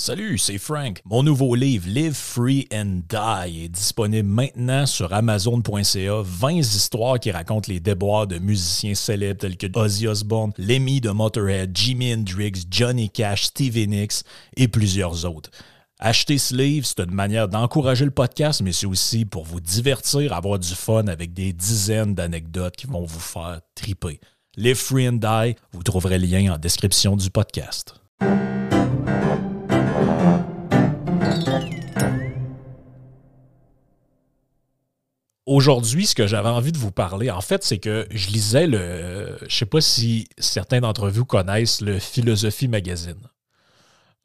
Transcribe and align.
Salut, 0.00 0.38
c'est 0.38 0.56
Frank. 0.56 1.02
Mon 1.04 1.22
nouveau 1.22 1.54
livre 1.54 1.86
Live 1.86 2.14
Free 2.14 2.66
and 2.72 3.02
Die 3.06 3.64
est 3.64 3.68
disponible 3.68 4.26
maintenant 4.26 4.86
sur 4.86 5.12
Amazon.ca. 5.12 6.22
20 6.22 6.50
histoires 6.52 7.20
qui 7.20 7.30
racontent 7.30 7.70
les 7.70 7.80
déboires 7.80 8.26
de 8.26 8.38
musiciens 8.38 8.94
célèbres 8.94 9.40
tels 9.40 9.58
que 9.58 9.66
Ozzy 9.78 10.08
Osbourne, 10.08 10.54
Lemmy 10.56 11.02
de 11.02 11.10
Motorhead, 11.10 11.76
Jimi 11.76 12.14
Hendrix, 12.14 12.64
Johnny 12.70 13.10
Cash, 13.10 13.42
Stevie 13.42 13.88
Nicks 13.88 14.22
et 14.56 14.68
plusieurs 14.68 15.26
autres. 15.26 15.50
Acheter 15.98 16.38
ce 16.38 16.54
livre, 16.56 16.86
c'est 16.86 17.00
une 17.00 17.12
manière 17.12 17.48
d'encourager 17.48 18.06
le 18.06 18.10
podcast, 18.10 18.62
mais 18.62 18.72
c'est 18.72 18.86
aussi 18.86 19.26
pour 19.26 19.44
vous 19.44 19.60
divertir, 19.60 20.32
avoir 20.32 20.58
du 20.58 20.74
fun 20.74 21.08
avec 21.08 21.34
des 21.34 21.52
dizaines 21.52 22.14
d'anecdotes 22.14 22.74
qui 22.74 22.86
vont 22.86 23.04
vous 23.04 23.20
faire 23.20 23.60
triper. 23.74 24.18
Live 24.56 24.76
Free 24.76 25.10
and 25.10 25.20
Die, 25.20 25.56
vous 25.72 25.82
trouverez 25.82 26.18
le 26.18 26.26
lien 26.26 26.54
en 26.54 26.56
description 26.56 27.16
du 27.16 27.28
podcast. 27.28 28.00
Aujourd'hui, 35.46 36.06
ce 36.06 36.14
que 36.14 36.26
j'avais 36.26 36.48
envie 36.48 36.72
de 36.72 36.78
vous 36.78 36.92
parler, 36.92 37.30
en 37.30 37.40
fait, 37.40 37.64
c'est 37.64 37.78
que 37.78 38.06
je 38.10 38.28
lisais 38.28 38.66
le. 38.66 39.38
Je 39.48 39.56
sais 39.56 39.66
pas 39.66 39.80
si 39.80 40.28
certains 40.38 40.80
d'entre 40.80 41.08
vous 41.08 41.24
connaissent 41.24 41.80
le 41.80 41.98
Philosophie 41.98 42.68
Magazine. 42.68 43.20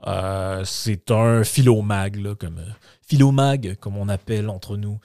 Euh, 0.07 0.63
c'est 0.65 1.09
un 1.11 1.43
philomag, 1.43 2.17
là, 2.17 2.35
comme 2.35 2.61
philomag, 3.07 3.75
comme 3.79 3.97
on 3.97 4.09
appelle 4.09 4.49
entre 4.49 4.77
nous. 4.77 4.99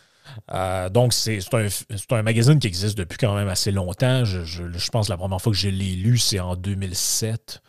Euh, 0.53 0.89
donc, 0.89 1.13
c'est 1.13 1.39
un, 1.55 1.67
un, 2.11 2.23
magazine 2.23 2.59
qui 2.59 2.67
existe 2.67 2.99
depuis 2.99 3.19
quand 3.19 3.35
même 3.35 3.49
assez 3.49 3.71
longtemps. 3.71 4.25
Je, 4.25 4.45
je, 4.45 4.91
pense 4.91 5.07
que 5.07 5.13
la 5.13 5.17
première 5.17 5.41
fois 5.41 5.53
que 5.53 5.59
je 5.59 5.69
l'ai 5.69 5.95
lu, 5.95 6.19
c'est 6.19 6.41
en 6.41 6.57
2007, 6.57 7.63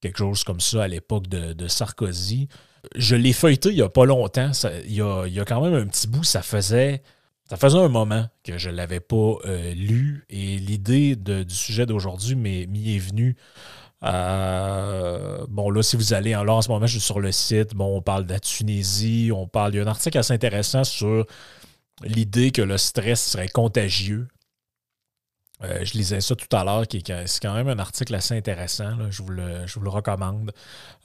quelque 0.00 0.18
chose 0.18 0.44
comme 0.44 0.60
ça, 0.60 0.84
à 0.84 0.88
l'époque 0.88 1.28
de, 1.28 1.68
Sarkozy. 1.68 2.48
Je 2.96 3.16
l'ai 3.16 3.32
feuilleté 3.32 3.70
il 3.70 3.76
n'y 3.76 3.82
a 3.82 3.88
pas 3.88 4.04
longtemps. 4.04 4.50
il, 4.86 4.94
y 4.94 5.00
a, 5.00 5.24
il, 5.26 5.32
y 5.32 5.40
a, 5.40 5.44
quand 5.44 5.62
même 5.62 5.74
un 5.74 5.86
petit 5.86 6.06
bout, 6.06 6.24
ça 6.24 6.42
faisait 6.42 7.02
ça 7.54 7.68
faisait 7.68 7.78
un 7.78 7.88
moment 7.88 8.26
que 8.42 8.58
je 8.58 8.68
ne 8.68 8.74
l'avais 8.74 8.98
pas 8.98 9.36
euh, 9.44 9.72
lu 9.74 10.24
et 10.28 10.56
l'idée 10.56 11.14
du 11.14 11.54
sujet 11.54 11.86
d'aujourd'hui 11.86 12.34
m'y 12.34 12.96
est 12.96 12.98
venue. 12.98 13.36
Euh, 14.02 15.46
bon, 15.48 15.70
là, 15.70 15.82
si 15.82 15.96
vous 15.96 16.14
allez 16.14 16.34
en, 16.34 16.42
là, 16.42 16.54
en 16.54 16.62
ce 16.62 16.68
moment, 16.68 16.86
je 16.86 16.98
suis 16.98 17.00
sur 17.00 17.20
le 17.20 17.30
site. 17.30 17.74
Bon, 17.74 17.96
on 17.96 18.02
parle 18.02 18.26
de 18.26 18.32
la 18.32 18.40
Tunisie, 18.40 19.30
on 19.32 19.46
parle. 19.46 19.72
Il 19.72 19.76
y 19.76 19.80
a 19.80 19.84
un 19.84 19.86
article 19.86 20.18
assez 20.18 20.34
intéressant 20.34 20.82
sur 20.82 21.26
l'idée 22.02 22.50
que 22.50 22.60
le 22.60 22.76
stress 22.76 23.24
serait 23.24 23.48
contagieux. 23.48 24.26
Euh, 25.64 25.84
je 25.84 25.94
lisais 25.94 26.20
ça 26.20 26.34
tout 26.34 26.54
à 26.54 26.64
l'heure, 26.64 26.84
c'est 26.90 27.40
quand 27.42 27.54
même 27.54 27.68
un 27.68 27.78
article 27.78 28.14
assez 28.14 28.36
intéressant. 28.36 29.10
je, 29.10 29.22
vous 29.22 29.30
le, 29.30 29.88
recommande. 29.88 30.52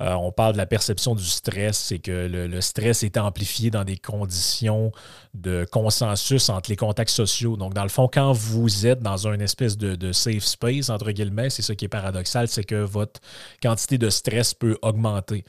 Euh, 0.01 0.13
on 0.13 0.31
parle 0.31 0.53
de 0.53 0.57
la 0.57 0.66
perception 0.66 1.16
du 1.16 1.23
stress, 1.23 1.77
c'est 1.77 1.99
que 1.99 2.27
le, 2.27 2.61
stress 2.61 3.03
est 3.03 3.17
amplifié 3.17 3.71
dans 3.71 3.83
des 3.83 3.97
conditions 3.97 4.91
de 5.33 5.66
consensus 5.71 6.49
entre 6.49 6.69
les 6.69 6.75
contacts 6.75 7.11
sociaux. 7.11 7.55
Donc, 7.57 7.73
dans 7.73 7.83
le 7.83 7.89
fond, 7.89 8.09
quand 8.11 8.33
vous 8.33 8.85
êtes 8.85 9.01
dans 9.01 9.27
une 9.27 9.41
espèce 9.41 9.77
de, 9.77 10.11
safe 10.11 10.43
space, 10.43 10.89
entre 10.89 11.11
guillemets, 11.11 11.49
c'est 11.49 11.61
ça 11.61 11.75
qui 11.75 11.85
est 11.85 11.89
paradoxal, 11.89 12.47
c'est 12.47 12.63
que 12.63 12.75
votre 12.75 13.21
quantité 13.61 13.97
de 13.97 14.09
stress 14.09 14.53
peut 14.53 14.77
augmenter. 14.81 15.45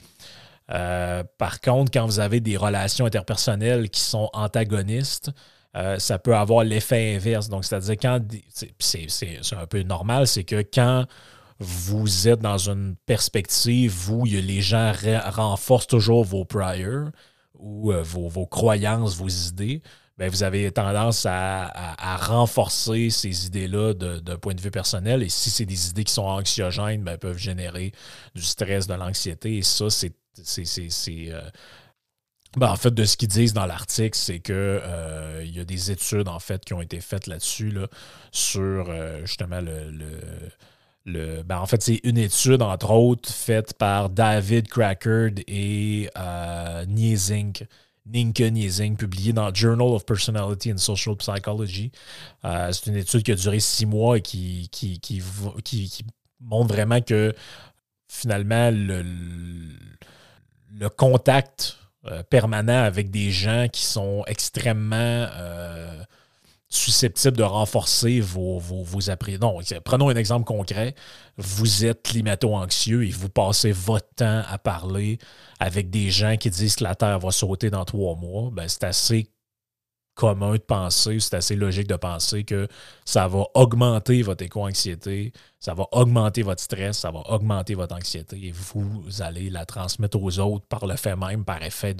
Euh, 0.69 1.23
par 1.37 1.59
contre, 1.59 1.91
quand 1.91 2.05
vous 2.05 2.19
avez 2.19 2.39
des 2.39 2.55
relations 2.55 3.05
interpersonnelles 3.05 3.89
qui 3.89 3.99
sont 4.01 4.29
antagonistes, 4.33 5.31
euh, 5.75 5.97
ça 5.99 6.19
peut 6.19 6.35
avoir 6.35 6.63
l'effet 6.63 7.15
inverse. 7.15 7.47
Donc, 7.49 7.65
c'est-à-dire 7.65 7.95
quand 7.97 8.19
c'est 8.79 9.53
un 9.53 9.67
peu 9.67 9.83
normal, 9.83 10.27
c'est 10.27 10.43
que 10.43 10.61
quand 10.61 11.05
vous 11.59 12.27
êtes 12.27 12.39
dans 12.39 12.57
une 12.69 12.95
perspective 13.05 14.11
où 14.11 14.25
les 14.25 14.61
gens 14.61 14.93
renforcent 15.29 15.87
toujours 15.87 16.23
vos 16.23 16.43
priors 16.43 17.09
ou 17.53 17.91
euh, 17.91 18.01
vos, 18.01 18.47
croyances, 18.47 19.15
vos 19.15 19.27
idées, 19.27 19.81
bien, 20.17 20.27
vous 20.27 20.43
avez 20.43 20.71
tendance 20.71 21.25
à, 21.29 22.17
renforcer 22.17 23.09
ces 23.11 23.45
idées-là 23.45 23.93
d'un 23.93 24.37
point 24.37 24.55
de 24.55 24.61
vue 24.61 24.71
personnel. 24.71 25.23
Et 25.23 25.29
si 25.29 25.49
c'est 25.51 25.65
des 25.65 25.89
idées 25.89 26.03
qui 26.03 26.13
sont 26.13 26.23
anxiogènes, 26.23 27.03
bien, 27.03 27.13
elles 27.13 27.19
peuvent 27.19 27.37
générer 27.37 27.91
du 28.35 28.41
stress, 28.41 28.87
de 28.87 28.95
l'anxiété. 28.95 29.57
Et 29.57 29.61
ça, 29.61 29.85
c'est 29.89 30.13
euh, 31.29 31.41
ben, 32.57 32.69
en 32.69 32.75
fait, 32.75 32.91
de 32.91 33.05
ce 33.05 33.15
qu'ils 33.15 33.29
disent 33.29 33.53
dans 33.53 33.65
l'article, 33.65 34.17
c'est 34.17 34.39
que 34.39 34.81
euh, 34.83 35.41
il 35.45 35.55
y 35.55 35.59
a 35.59 35.63
des 35.63 35.91
études 35.91 36.27
en 36.27 36.39
fait 36.39 36.65
qui 36.65 36.73
ont 36.73 36.81
été 36.81 36.99
faites 36.99 37.27
là-dessus 37.27 37.71
là, 37.71 37.87
sur 38.31 38.89
euh, 38.89 39.21
justement 39.25 39.61
le, 39.61 39.89
le, 41.05 41.43
ben, 41.43 41.59
en 41.59 41.65
fait, 41.65 41.81
c'est 41.81 42.01
une 42.03 42.17
étude, 42.17 42.61
entre 42.61 42.91
autres, 42.91 43.29
faite 43.29 43.73
par 43.73 44.09
David 44.09 44.67
Crackard 44.67 45.31
et 45.47 46.09
euh, 46.17 46.85
Niezink. 46.85 47.65
Ninka 48.05 48.49
Niezing, 48.49 48.97
publiée 48.97 49.31
dans 49.31 49.53
Journal 49.53 49.89
of 49.89 50.05
Personality 50.05 50.73
and 50.73 50.77
Social 50.77 51.15
Psychology. 51.17 51.91
Euh, 52.43 52.71
c'est 52.71 52.87
une 52.89 52.97
étude 52.97 53.23
qui 53.23 53.31
a 53.31 53.35
duré 53.35 53.59
six 53.59 53.85
mois 53.85 54.17
et 54.17 54.21
qui, 54.21 54.67
qui, 54.71 54.99
qui, 54.99 55.21
qui 55.63 56.05
montre 56.39 56.73
vraiment 56.73 56.99
que 57.01 57.33
finalement 58.07 58.71
le, 58.71 59.05
le 60.73 60.89
contact 60.89 61.77
euh, 62.07 62.23
permanent 62.23 62.83
avec 62.83 63.11
des 63.11 63.31
gens 63.31 63.67
qui 63.71 63.83
sont 63.83 64.23
extrêmement 64.25 64.95
euh, 64.95 66.03
susceptibles 66.67 67.37
de 67.37 67.43
renforcer 67.43 68.19
vos, 68.21 68.57
vos, 68.57 68.83
vos 68.83 68.99
Non, 69.39 69.59
prenons 69.83 70.09
un 70.09 70.15
exemple 70.15 70.45
concret. 70.45 70.95
Vous 71.37 71.85
êtes 71.85 72.01
climato-anxieux 72.03 73.05
et 73.05 73.11
vous 73.11 73.29
passez 73.29 73.71
votre 73.71 74.07
temps 74.15 74.41
à 74.47 74.57
parler 74.57 75.19
avec 75.59 75.89
des 75.89 76.09
gens 76.09 76.37
qui 76.37 76.49
disent 76.49 76.77
que 76.77 76.83
la 76.83 76.95
Terre 76.95 77.19
va 77.19 77.29
sauter 77.29 77.69
dans 77.69 77.85
trois 77.85 78.15
mois. 78.15 78.49
Ben, 78.51 78.67
c'est 78.67 78.85
assez 78.85 79.29
commun 80.21 80.53
de 80.53 80.59
penser, 80.59 81.19
c'est 81.19 81.35
assez 81.35 81.55
logique 81.55 81.87
de 81.87 81.95
penser 81.95 82.43
que 82.43 82.67
ça 83.05 83.27
va 83.27 83.43
augmenter 83.55 84.21
votre 84.21 84.43
éco-anxiété, 84.43 85.33
ça 85.59 85.73
va 85.73 85.87
augmenter 85.91 86.43
votre 86.43 86.61
stress, 86.61 86.99
ça 86.99 87.09
va 87.09 87.21
augmenter 87.31 87.73
votre 87.73 87.95
anxiété 87.95 88.37
et 88.39 88.51
vous 88.51 89.03
allez 89.21 89.49
la 89.49 89.65
transmettre 89.65 90.21
aux 90.21 90.37
autres 90.37 90.67
par 90.67 90.85
le 90.85 90.95
fait 90.95 91.15
même, 91.15 91.43
par 91.43 91.63
effet 91.63 91.95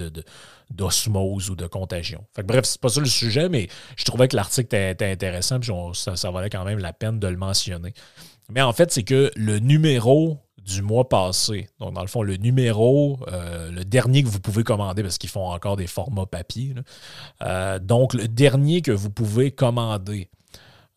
d'osmose 0.70 1.48
de, 1.48 1.52
ou 1.52 1.56
de 1.56 1.66
contagion. 1.66 2.24
Bref, 2.46 2.66
c'est 2.66 2.80
pas 2.80 2.90
ça 2.90 3.00
le 3.00 3.08
sujet, 3.08 3.50
mais 3.50 3.70
je 3.98 4.06
trouvais 4.06 4.28
que 4.28 4.36
l'article 4.36 4.76
était, 4.76 5.12
intéressant, 5.12 5.60
puis 5.60 5.72
ça 5.96 6.30
valait 6.30 6.52
quand 6.52 6.64
même 6.64 6.78
la 6.78 6.94
peine 6.94 7.18
de 7.18 7.28
le 7.28 7.38
mentionner. 7.38 7.96
Mais 8.50 8.62
en 8.62 8.72
fait, 8.72 8.92
c'est 8.92 9.04
que 9.04 9.32
le 9.36 9.58
numéro 9.58 10.38
du 10.64 10.82
mois 10.82 11.10
passé. 11.10 11.70
Donc, 11.80 11.94
dans 11.94 12.02
le 12.02 12.08
fond, 12.08 12.22
le 12.22 12.38
numéro, 12.38 13.20
euh, 13.32 13.72
le 13.72 13.84
dernier 13.84 14.24
que 14.24 14.28
vous 14.28 14.40
pouvez 14.40 14.64
commander, 14.64 15.02
parce 15.04 15.18
qu'ils 15.18 15.30
font 15.30 15.48
encore 15.48 15.76
des 15.76 15.88
formats 15.88 16.26
papier. 16.26 16.74
Euh, 17.42 17.80
donc, 17.80 18.14
le 18.14 18.28
dernier 18.28 18.82
que 18.82 18.92
vous 18.92 19.10
pouvez 19.10 19.52
commander, 19.52 20.30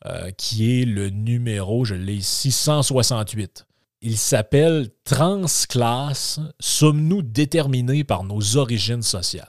euh, 0.06 0.30
qui 0.32 0.80
est 0.80 0.84
le 0.84 1.10
numéro, 1.10 1.84
je 1.84 1.94
l'ai 1.94 2.16
ici, 2.16 2.52
168. 2.52 3.66
Il 4.02 4.18
s'appelle 4.18 4.90
Transclasse, 5.04 6.40
sommes-nous 6.60 7.22
déterminés 7.22 8.04
par 8.04 8.22
nos 8.22 8.56
origines 8.56 9.02
sociales? 9.02 9.48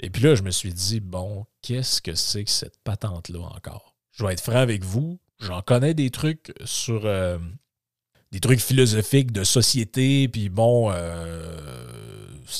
Et 0.00 0.10
puis 0.10 0.22
là, 0.22 0.34
je 0.34 0.42
me 0.42 0.50
suis 0.50 0.74
dit, 0.74 1.00
bon, 1.00 1.46
qu'est-ce 1.62 2.02
que 2.02 2.14
c'est 2.14 2.44
que 2.44 2.50
cette 2.50 2.78
patente-là 2.84 3.40
encore? 3.40 3.94
Je 4.10 4.26
vais 4.26 4.34
être 4.34 4.42
franc 4.42 4.56
avec 4.56 4.84
vous, 4.84 5.18
j'en 5.40 5.62
connais 5.62 5.94
des 5.94 6.10
trucs 6.10 6.52
sur 6.64 7.06
des 8.32 8.40
trucs 8.40 8.60
philosophiques 8.60 9.30
de 9.30 9.44
société, 9.44 10.26
puis 10.26 10.48
bon, 10.48 10.90
euh, 10.90 11.46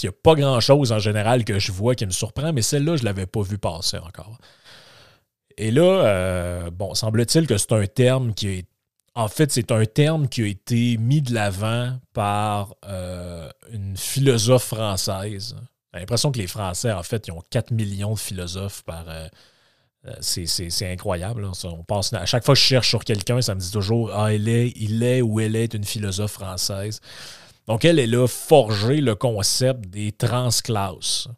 il 0.02 0.06
n'y 0.06 0.08
a 0.08 0.12
pas 0.12 0.34
grand-chose 0.34 0.92
en 0.92 0.98
général 0.98 1.44
que 1.44 1.58
je 1.58 1.72
vois 1.72 1.94
qui 1.94 2.04
me 2.04 2.10
surprend, 2.10 2.52
mais 2.52 2.62
celle-là, 2.62 2.96
je 2.96 3.02
ne 3.02 3.06
l'avais 3.06 3.26
pas 3.26 3.42
vu 3.42 3.58
passer 3.58 3.98
encore. 3.98 4.38
Et 5.56 5.70
là, 5.70 5.82
euh, 5.82 6.70
bon, 6.70 6.94
semble-t-il 6.94 7.46
que 7.46 7.56
c'est 7.56 7.72
un 7.72 7.86
terme 7.86 8.34
qui 8.34 8.48
est. 8.48 8.66
En 9.14 9.28
fait, 9.28 9.52
c'est 9.52 9.70
un 9.72 9.84
terme 9.84 10.28
qui 10.28 10.42
a 10.42 10.46
été 10.46 10.96
mis 10.96 11.20
de 11.20 11.34
l'avant 11.34 11.98
par 12.14 12.74
euh, 12.86 13.50
une 13.70 13.94
philosophe 13.96 14.64
française. 14.64 15.54
J'ai 15.92 16.00
l'impression 16.00 16.32
que 16.32 16.38
les 16.38 16.46
Français, 16.46 16.90
en 16.92 17.02
fait, 17.02 17.26
ils 17.28 17.32
ont 17.32 17.42
4 17.50 17.72
millions 17.72 18.14
de 18.14 18.18
philosophes 18.18 18.82
par, 18.84 19.04
c'est 20.20 20.92
incroyable. 20.92 21.48
On 21.64 21.84
passe, 21.84 22.12
à 22.12 22.26
chaque 22.26 22.44
fois 22.44 22.54
que 22.54 22.60
je 22.60 22.66
cherche 22.66 22.88
sur 22.88 23.04
quelqu'un, 23.04 23.40
ça 23.40 23.54
me 23.54 23.60
dit 23.60 23.70
toujours 23.70 24.12
Ah, 24.12 24.32
il 24.32 24.48
est, 24.48 24.72
il 24.76 25.02
est 25.02 25.22
ou 25.22 25.40
elle 25.40 25.56
est 25.56 25.74
une 25.74 25.84
philosophe 25.84 26.32
française. 26.32 27.00
Donc, 27.68 27.84
elle, 27.84 27.98
est 27.98 28.06
là 28.06 28.26
forger 28.26 29.00
le 29.00 29.14
concept 29.14 29.88
des 29.88 30.10
transclasses. 30.12 31.28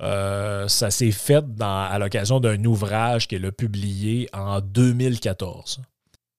Euh, 0.00 0.68
ça 0.68 0.90
s'est 0.90 1.10
fait 1.10 1.44
à 1.60 1.98
l'occasion 1.98 2.40
d'un 2.40 2.62
ouvrage 2.64 3.28
qu'elle 3.28 3.44
a 3.46 3.52
publié 3.52 4.28
en 4.32 4.60
2014. 4.60 5.80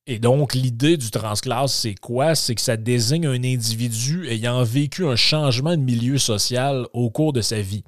Et 0.10 0.20
donc, 0.20 0.54
l'idée 0.54 0.96
du 0.96 1.12
transclasse, 1.12 1.74
c'est 1.74 1.96
quoi? 1.96 2.34
C'est 2.34 2.56
que 2.56 2.62
ça 2.62 2.78
désigne 2.78 3.28
un 3.28 3.44
individu 3.44 4.28
ayant 4.30 4.64
vécu 4.64 5.06
un 5.06 5.18
changement 5.18 5.72
de 5.72 5.82
milieu 5.82 6.18
social 6.18 6.88
au 6.94 7.10
cours 7.10 7.34
de 7.34 7.42
sa 7.42 7.62
vie. 7.62 7.84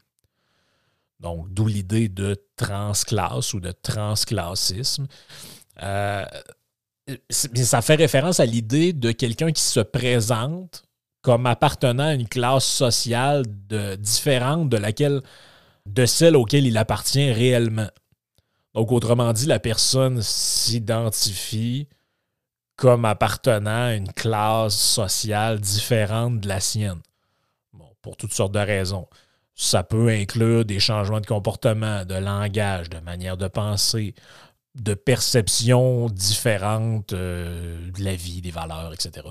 Donc, 1.19 1.51
d'où 1.54 1.68
l'idée 1.68 2.07
de 2.07 2.36
transclasse 2.56 3.54
ou 3.54 3.60
de 3.60 3.71
transclassisme. 3.71 5.07
Euh, 5.83 6.25
ça 7.30 7.81
fait 7.81 7.95
référence 7.95 8.39
à 8.39 8.45
l'idée 8.45 8.94
de 8.94 9.12
quelqu'un 9.12 9.51
qui 9.51 9.62
se 9.62 9.80
présente 9.80 10.83
comme 11.21 11.45
appartenant 11.45 12.07
à 12.07 12.13
une 12.13 12.27
classe 12.27 12.66
sociale 12.66 13.44
différente 13.98 14.69
de 14.69 15.21
de 15.86 16.06
celle 16.06 16.36
auquel 16.36 16.68
il 16.68 16.77
appartient 16.77 17.31
réellement. 17.31 17.89
Donc, 18.75 18.92
autrement 18.92 19.33
dit, 19.33 19.48
la 19.48 19.60
personne 19.60 20.22
s'identifie 20.22 21.88
comme 22.75 23.06
appartenant 23.06 23.88
à 23.88 23.94
une 23.95 24.12
classe 24.13 24.77
sociale 24.77 25.60
différente 25.60 26.39
de 26.39 26.48
la 26.48 26.60
sienne. 26.60 27.01
Pour 28.01 28.15
toutes 28.15 28.33
sortes 28.33 28.54
de 28.54 28.60
raisons. 28.60 29.07
Ça 29.62 29.84
peut 29.84 30.08
inclure 30.08 30.64
des 30.64 30.80
changements 30.80 31.20
de 31.20 31.26
comportement, 31.26 32.06
de 32.06 32.16
langage, 32.16 32.90
de 32.90 33.00
manière 33.00 33.36
de 33.36 33.50
penser, 33.50 34.16
de 34.76 34.94
perceptions 34.94 36.08
différentes 36.08 37.12
euh, 37.12 37.92
de 37.92 38.02
la 38.02 38.16
vie, 38.16 38.42
des 38.42 38.52
valeurs, 38.52 38.94
etc. 38.94 39.28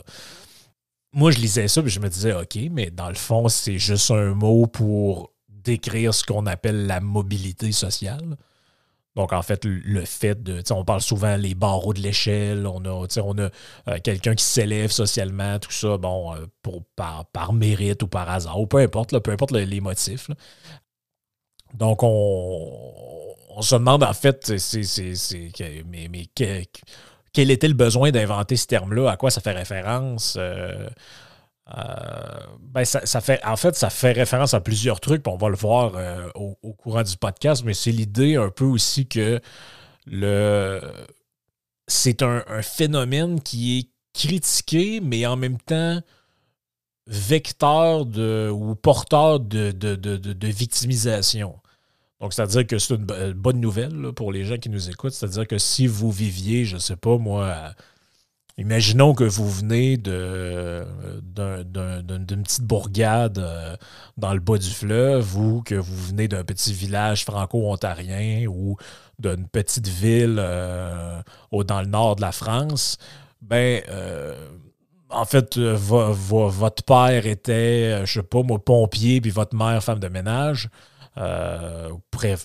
Moi, 1.15 1.31
je 1.31 1.39
lisais 1.39 1.67
ça 1.67 1.81
et 1.81 1.89
je 1.89 1.99
me 1.99 2.11
disais, 2.11 2.35
OK, 2.35 2.59
mais 2.71 2.91
dans 2.91 3.09
le 3.09 3.15
fond, 3.15 3.49
c'est 3.49 3.79
juste 3.79 4.11
un 4.11 4.35
mot 4.35 4.67
pour 4.67 5.33
décrire 5.49 6.13
ce 6.13 6.25
qu'on 6.25 6.45
appelle 6.45 6.87
la 6.87 7.01
mobilité 7.01 7.73
sociale. 7.73 8.37
Donc, 9.19 9.32
en 9.32 9.43
fait, 9.43 9.65
le 9.65 10.05
fait 10.05 10.41
de. 10.44 10.62
On 10.70 10.85
parle 10.85 11.00
souvent 11.00 11.37
les 11.37 11.56
barreaux 11.56 11.93
de 11.93 11.99
l'échelle, 11.99 12.69
on 12.69 12.85
a, 12.85 13.09
on 13.20 13.38
a 13.38 13.43
euh, 13.88 13.99
quelqu'un 14.00 14.37
qui 14.37 14.44
s'élève 14.44 14.93
socialement, 14.93 15.59
tout 15.59 15.73
ça, 15.73 15.97
bon, 15.99 16.37
euh, 16.37 16.47
pour, 16.62 16.85
par, 16.94 17.53
mérite 17.53 18.00
ou 18.05 18.06
par 18.06 18.31
hasard, 18.31 18.61
ou 18.61 18.69
peu 18.69 18.76
importe, 18.79 19.19
peu 19.19 19.32
importe 19.32 19.50
les 19.50 19.81
motifs. 19.81 20.31
Donc, 21.75 22.05
on, 22.05 23.61
se 23.61 23.75
demande, 23.75 24.05
en 24.05 24.12
fait, 24.12 24.56
c'est, 24.56 25.82
mais, 25.91 26.06
mais 26.09 26.26
quel 27.32 27.50
était 27.50 27.67
le 27.67 27.75
besoin 27.75 28.12
d'inventer 28.12 28.55
ce 28.55 28.69
terme-là? 28.69 29.11
À 29.11 29.17
quoi 29.17 29.32
ça 29.32 29.41
fait 29.41 29.50
référence? 29.50 30.37
Euh, 30.38 30.88
euh, 31.76 32.38
ben 32.62 32.85
ça, 32.85 33.20
fait, 33.20 33.44
en 33.44 33.56
fait, 33.56 33.75
ça 33.75 33.91
fait 33.91 34.12
référence 34.12 34.55
à 34.55 34.61
plusieurs 34.61 35.00
trucs, 35.00 35.26
on 35.26 35.37
va 35.37 35.49
le 35.49 35.56
voir 35.56 35.93
euh, 35.97 36.29
au, 36.35 36.73
courant 36.73 37.03
du 37.03 37.17
podcast, 37.17 37.62
mais 37.65 37.75
c'est 37.75 37.93
l'idée 37.93 38.37
un 38.37 38.50
peu 38.50 38.65
aussi 38.65 39.06
que 39.06 39.41
le 40.06 40.81
c'est 41.87 42.23
un, 42.23 42.43
phénomène 42.62 43.41
qui 43.41 43.79
est 43.79 43.88
critiqué, 44.15 45.00
mais 45.03 45.26
en 45.26 45.37
même 45.37 45.59
temps 45.59 46.00
vecteur 47.06 48.05
de, 48.05 48.50
ou 48.53 48.75
porteur 48.75 49.41
de, 49.41 49.70
de, 49.73 50.49
victimisation. 50.49 51.59
Donc, 52.20 52.35
c'est-à-dire 52.35 52.67
que 52.67 52.79
c'est 52.79 52.94
une 52.94 53.32
bonne 53.32 53.61
nouvelle 53.61 54.12
pour 54.15 54.32
les 54.32 54.44
gens 54.44 54.59
qui 54.59 54.69
nous 54.69 54.91
écoutent. 54.91 55.12
C'est-à-dire 55.12 55.47
que 55.47 55.56
si 55.56 55.87
vous 55.87 56.11
viviez, 56.11 56.67
je 56.67 56.75
ne 56.75 56.81
sais 56.81 56.97
pas, 56.97 57.17
moi, 57.17 57.73
Imaginons 58.58 59.14
que 59.14 59.22
vous 59.22 59.49
venez 59.49 59.96
d'une 59.96 60.84
petite 62.43 62.64
bourgade 62.64 63.38
euh, 63.38 63.76
dans 64.16 64.34
le 64.34 64.40
bas 64.40 64.58
du 64.58 64.69
fleuve 64.69 65.38
ou 65.38 65.62
que 65.62 65.76
vous 65.76 65.96
venez 66.08 66.26
d'un 66.26 66.43
petit 66.43 66.72
village 66.72 67.25
franco-ontarien 67.25 68.46
ou 68.49 68.76
d'une 69.20 69.46
petite 69.46 69.87
ville 69.87 70.38
euh, 70.40 71.22
dans 71.52 71.81
le 71.81 71.87
nord 71.87 72.16
de 72.16 72.20
la 72.20 72.32
France. 72.32 72.99
Ben, 73.43 73.81
euh, 73.90 74.34
en 75.08 75.25
fait, 75.25 75.56
votre 75.56 76.82
père 76.82 77.26
était, 77.26 78.05
je 78.05 78.12
sais 78.12 78.22
pas, 78.25 78.43
moi, 78.43 78.58
pompier, 78.58 79.20
puis 79.20 79.31
votre 79.31 79.56
mère, 79.56 79.84
femme 79.84 80.00
de 80.00 80.08
ménage. 80.08 80.69
Euh, 81.19 81.91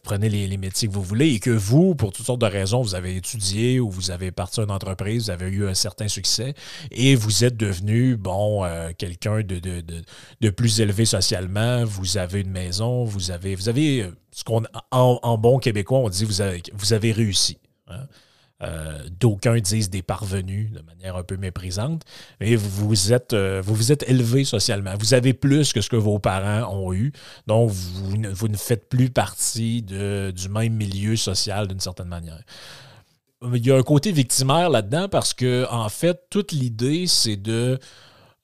prenez 0.03 0.29
les, 0.29 0.57
métiers 0.57 0.87
que 0.87 0.93
vous 0.93 1.03
voulez 1.03 1.33
et 1.33 1.39
que 1.39 1.49
vous, 1.49 1.95
pour 1.95 2.11
toutes 2.11 2.25
sortes 2.25 2.41
de 2.41 2.47
raisons, 2.47 2.81
vous 2.81 2.95
avez 2.95 3.15
étudié 3.15 3.79
ou 3.79 3.89
vous 3.89 4.11
avez 4.11 4.31
parti 4.31 4.61
une 4.61 4.71
entreprise, 4.71 5.25
vous 5.25 5.29
avez 5.29 5.47
eu 5.47 5.67
un 5.67 5.73
certain 5.73 6.07
succès 6.07 6.53
et 6.91 7.15
vous 7.15 7.43
êtes 7.43 7.57
devenu, 7.57 8.15
bon, 8.15 8.63
euh, 8.63 8.91
quelqu'un 8.97 9.41
de, 9.41 9.59
de, 9.59 10.49
plus 10.49 10.81
élevé 10.81 11.05
socialement, 11.05 11.83
vous 11.85 12.17
avez 12.17 12.41
une 12.41 12.51
maison, 12.51 13.03
vous 13.03 13.31
avez, 13.31 13.55
vous 13.55 13.69
avez 13.69 14.03
euh, 14.03 14.11
ce 14.31 14.43
qu'on, 14.43 14.63
en, 14.91 15.37
bon 15.37 15.59
québécois, 15.59 15.99
on 15.99 16.09
dit, 16.09 16.25
vous 16.25 16.41
avez, 16.41 16.61
vous 16.73 16.93
avez 16.93 17.11
réussi. 17.11 17.57
Hein. 17.87 18.07
Euh, 18.63 18.99
d'aucuns 19.19 19.59
disent 19.59 19.89
des 19.89 20.01
parvenus 20.01 20.71
de 20.71 20.81
manière 20.81 21.17
un 21.17 21.23
peu 21.23 21.37
méprisante, 21.37 22.03
mais 22.39 22.55
vous 22.55 22.87
vous 22.87 23.11
êtes, 23.11 23.33
euh, 23.33 23.61
vous, 23.63 23.91
êtes 23.91 24.07
élevé 24.07 24.45
socialement. 24.45 24.93
Vous 24.99 25.13
avez 25.13 25.33
plus 25.33 25.73
que 25.73 25.81
ce 25.81 25.89
que 25.89 25.95
vos 25.95 26.19
parents 26.19 26.73
ont 26.73 26.93
eu, 26.93 27.11
donc 27.47 27.71
vous, 27.71 28.47
ne 28.47 28.57
faites 28.57 28.87
plus 28.87 29.09
partie 29.09 29.81
du 29.81 30.49
même 30.49 30.73
milieu 30.73 31.15
social 31.15 31.67
d'une 31.67 31.79
certaine 31.79 32.07
manière. 32.07 32.41
Il 33.53 33.65
y 33.65 33.71
a 33.71 33.75
un 33.75 33.83
côté 33.83 34.11
victimaire 34.11 34.69
là-dedans 34.69 35.09
parce 35.09 35.33
que, 35.33 35.67
en 35.69 35.89
fait, 35.89 36.21
toute 36.29 36.51
l'idée, 36.51 37.07
c'est 37.07 37.35
de. 37.35 37.79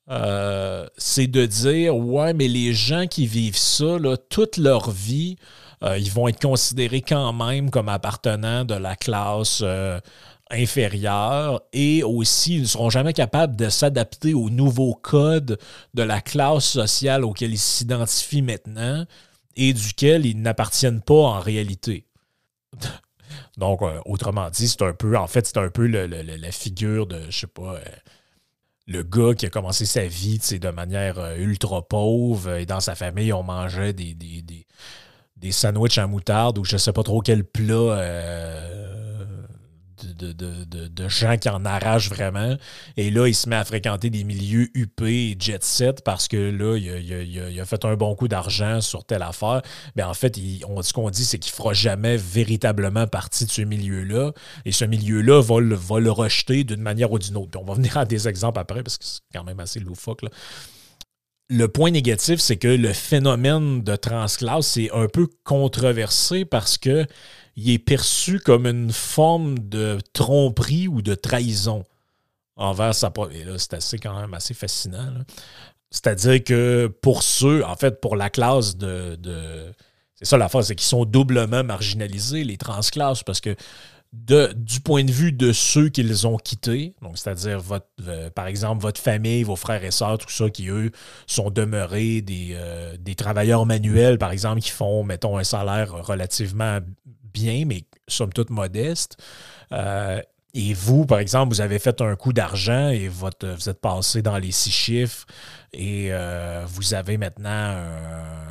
Euh, 0.10 0.88
c'est 0.98 1.28
de 1.28 1.46
dire, 1.46 1.96
ouais, 1.96 2.34
mais 2.34 2.48
les 2.48 2.74
gens 2.74 3.06
qui 3.06 3.28
vivent 3.28 3.58
ça, 3.58 3.98
toute 4.30 4.58
leur 4.58 4.90
vie, 4.90 5.38
euh, 5.84 5.98
ils 5.98 6.12
vont 6.12 6.28
être 6.28 6.42
considérés 6.42 7.02
quand 7.02 7.32
même 7.34 7.70
comme 7.70 7.90
appartenant 7.90 8.66
de 8.66 8.76
la 8.76 8.96
classe 8.96 9.62
euh, 9.64 10.00
inférieure 10.52 11.62
et 11.72 12.04
aussi 12.04 12.56
ils 12.56 12.62
ne 12.62 12.68
seront 12.68 12.90
jamais 12.90 13.14
capables 13.14 13.56
de 13.56 13.70
s'adapter 13.70 14.34
aux 14.34 14.50
nouveaux 14.50 14.96
codes 14.96 15.58
de 15.94 16.04
la 16.04 16.22
classe 16.22 16.66
sociale 16.66 17.24
auquel 17.24 17.52
ils 17.52 17.60
s'identifient 17.60 18.42
maintenant 18.42 19.06
et 19.56 19.74
duquel 19.74 20.26
ils 20.26 20.42
n'appartiennent 20.42 21.02
pas 21.02 21.14
en 21.14 21.40
réalité. 21.40 22.06
Donc, 23.58 23.82
euh, 23.82 24.00
autrement 24.06 24.50
dit, 24.50 24.68
c'est 24.68 24.82
un 24.82 24.94
peu, 24.94 25.18
en 25.18 25.28
fait, 25.28 25.46
c'est 25.46 25.58
un 25.58 25.70
peu 25.70 25.86
la 25.86 26.52
figure 26.52 27.06
de, 27.06 27.22
je 27.30 27.40
sais 27.40 27.48
pas, 27.48 27.80
le 28.88 29.04
gars 29.04 29.36
qui 29.36 29.46
a 29.46 29.50
commencé 29.50 29.86
sa 29.86 30.06
vie 30.06 30.40
de 30.40 30.70
manière 30.70 31.36
ultra 31.36 31.88
pauvre 31.88 32.56
et 32.56 32.66
dans 32.66 32.80
sa 32.80 32.96
famille, 32.96 33.32
on 33.34 33.44
mangeait 33.44 33.94
des, 33.94 34.14
des 34.14 34.66
sandwichs 35.52 35.98
en 35.98 36.08
moutarde 36.08 36.58
ou 36.58 36.66
je 36.66 36.78
sais 36.78 36.94
pas 36.94 37.04
trop 37.04 37.22
quel 37.22 37.44
plat 37.44 37.74
euh, 37.74 38.80
de, 40.04 41.08
gens 41.08 41.38
qui 41.38 41.50
en 41.50 41.66
arrachent 41.66 42.10
vraiment. 42.10 42.56
Et 42.98 43.10
là, 43.10 43.28
il 43.28 43.34
se 43.34 43.50
met 43.50 43.56
à 43.56 43.66
fréquenter 43.66 44.10
des 44.10 44.24
milieux 44.24 44.70
UP 44.76 45.02
et 45.02 45.36
jet 45.40 45.64
set 45.64 46.04
parce 46.04 46.28
que 46.28 46.38
là, 46.38 46.78
il 46.78 47.60
a, 47.60 47.66
fait 47.66 47.86
un 47.86 47.96
bon 47.96 48.16
coup 48.16 48.28
d'argent 48.28 48.82
sur 48.82 49.06
telle 49.06 49.24
affaire. 49.24 49.62
Mais 49.96 50.04
en 50.04 50.14
fait, 50.14 50.38
ce 50.38 50.94
qu'on 50.94 51.10
dit, 51.10 51.26
c'est 51.26 51.40
qu'il 51.40 51.54
fera 51.54 51.74
jamais 51.74 52.18
véritablement 52.18 53.08
partie 53.08 53.46
de 53.46 53.52
ce 53.52 53.62
milieu-là. 53.62 54.32
Et 54.66 54.72
ce 54.72 54.86
milieu-là 54.86 55.42
va 55.42 55.60
le, 55.60 55.76
va 55.76 56.00
le 56.00 56.12
rejeter 56.12 56.64
d'une 56.64 56.82
manière 56.82 57.12
ou 57.12 57.20
d'une 57.20 57.38
autre. 57.38 57.60
on 57.60 57.66
va 57.66 57.74
venir 57.74 57.98
à 57.98 58.06
des 58.06 58.28
exemples 58.28 58.60
après 58.60 58.84
parce 58.84 58.98
que 58.98 59.06
c'est 59.06 59.22
quand 59.34 59.44
même 59.44 59.60
assez 59.60 59.80
loufoque. 59.80 60.22
Là 60.24 60.30
le 61.50 61.68
point 61.68 61.92
négatif, 61.92 62.40
c'est 62.40 62.58
que 62.58 62.68
le 62.68 62.94
phénomène 62.94 63.82
de 63.82 63.96
transclasse 63.96 64.78
est 64.78 64.92
un 64.92 65.08
peu 65.08 65.28
controversé 65.44 66.46
parce 66.46 66.78
que 66.78 67.06
il 67.56 67.72
est 67.72 67.80
perçu 67.80 68.40
comme 68.40 68.68
une 68.68 68.92
forme 68.92 69.60
de 69.60 69.98
tromperie 70.14 70.88
ou 70.88 71.02
de 71.02 71.16
trahison 71.16 71.84
envers 72.56 72.94
sa 72.94 73.12
Et 73.32 73.44
là, 73.44 73.58
c'est 73.58 73.74
assez 73.74 73.98
quand 73.98 74.20
même 74.20 74.34
assez 74.34 74.54
fascinant. 74.54 75.14
C'est-à-dire 75.90 76.44
que 76.44 76.88
pour 77.02 77.24
ceux, 77.24 77.66
en 77.66 77.76
fait, 77.76 78.00
pour 78.00 78.16
la 78.16 78.30
classe 78.30 78.78
de. 78.78 79.16
de 79.16 79.74
c'est 80.16 80.26
ça 80.26 80.38
la 80.38 80.50
phase, 80.50 80.68
c'est 80.68 80.76
qu'ils 80.76 80.86
sont 80.86 81.06
doublement 81.06 81.64
marginalisés, 81.64 82.44
les 82.44 82.58
transclasses, 82.58 83.24
parce 83.24 83.40
que 83.40 83.56
du 84.12 84.80
point 84.80 85.04
de 85.04 85.12
vue 85.12 85.32
de 85.32 85.52
ceux 85.52 85.90
qu'ils 85.90 86.26
ont 86.26 86.38
quittés, 86.38 86.96
donc 87.02 87.18
c'est-à-dire 87.18 87.60
votre, 87.60 87.86
euh, 88.08 88.30
par 88.32 88.48
exemple 88.48 88.82
votre 88.82 89.00
famille, 89.00 89.44
vos 89.44 89.56
frères 89.56 89.84
et 89.84 89.92
sœurs, 89.92 90.18
tout 90.18 90.30
ça, 90.30 90.50
qui 90.50 90.70
eux 90.70 90.92
sont 91.28 91.52
demeurés 91.52 92.22
des, 92.22 92.54
euh, 92.54 92.98
des 93.00 93.14
travailleurs 93.14 93.68
manuels, 93.68 94.18
par 94.18 94.32
exemple, 94.32 94.62
qui 94.62 94.72
font, 94.72 95.04
mettons, 95.04 95.38
un 95.38 95.44
salaire 95.44 95.92
relativement 96.06 96.80
bien, 97.32 97.66
mais 97.66 97.84
somme 98.08 98.34
toute 98.34 98.50
modeste. 98.50 99.18
Euh, 99.72 100.20
et 100.56 100.74
vous, 100.74 101.06
par 101.06 101.20
exemple, 101.20 101.54
vous 101.54 101.62
avez 101.62 101.78
fait 101.78 102.02
un 102.02 102.16
coup 102.16 102.34
d'argent 102.34 102.90
et 102.90 103.08
vous 103.08 103.28
êtes 103.28 103.80
passé 103.80 104.24
dans 104.24 104.38
les 104.38 104.52
six 104.52 104.72
chiffres 104.72 105.28
et 105.72 106.10
vous 106.66 106.96
avez 106.96 107.20
maintenant 107.20 107.50
un 107.52 108.49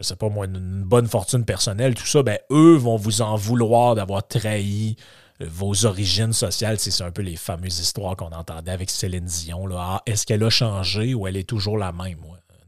je 0.00 0.04
sais 0.04 0.16
pas 0.16 0.30
moi, 0.30 0.46
une, 0.46 0.82
bonne 0.82 1.06
fortune 1.06 1.44
personnelle, 1.44 1.94
tout 1.94 2.06
ça, 2.06 2.22
ben 2.22 2.38
eux 2.50 2.74
vont 2.76 2.96
vous 2.96 3.20
en 3.20 3.36
vouloir 3.36 3.94
d'avoir 3.94 4.26
trahi 4.26 4.96
euh, 5.42 5.46
vos 5.48 5.84
origines 5.84 6.32
sociales. 6.32 6.78
C'est 6.78 7.04
un 7.04 7.10
peu 7.10 7.22
les 7.22 7.36
fameuses 7.36 7.78
histoires 7.78 8.16
qu'on 8.16 8.32
entendait 8.32 8.72
avec 8.72 8.90
Céline 8.90 9.26
Dion. 9.26 9.68
Ah, 9.76 10.02
est-ce 10.06 10.26
qu'elle 10.26 10.42
a 10.42 10.50
changé 10.50 11.14
ou 11.14 11.26
elle 11.26 11.36
est 11.36 11.48
toujours 11.48 11.76
la 11.76 11.92
même? 11.92 12.18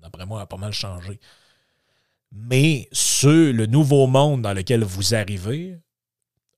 D'après 0.02 0.26
moi, 0.26 0.38
elle 0.38 0.44
a 0.44 0.46
pas 0.46 0.58
mal 0.58 0.72
changé. 0.72 1.18
Mais 2.32 2.88
ce, 2.92 3.50
le 3.50 3.66
nouveau 3.66 4.06
monde 4.06 4.42
dans 4.42 4.52
lequel 4.52 4.84
vous 4.84 5.14
arrivez, 5.14 5.78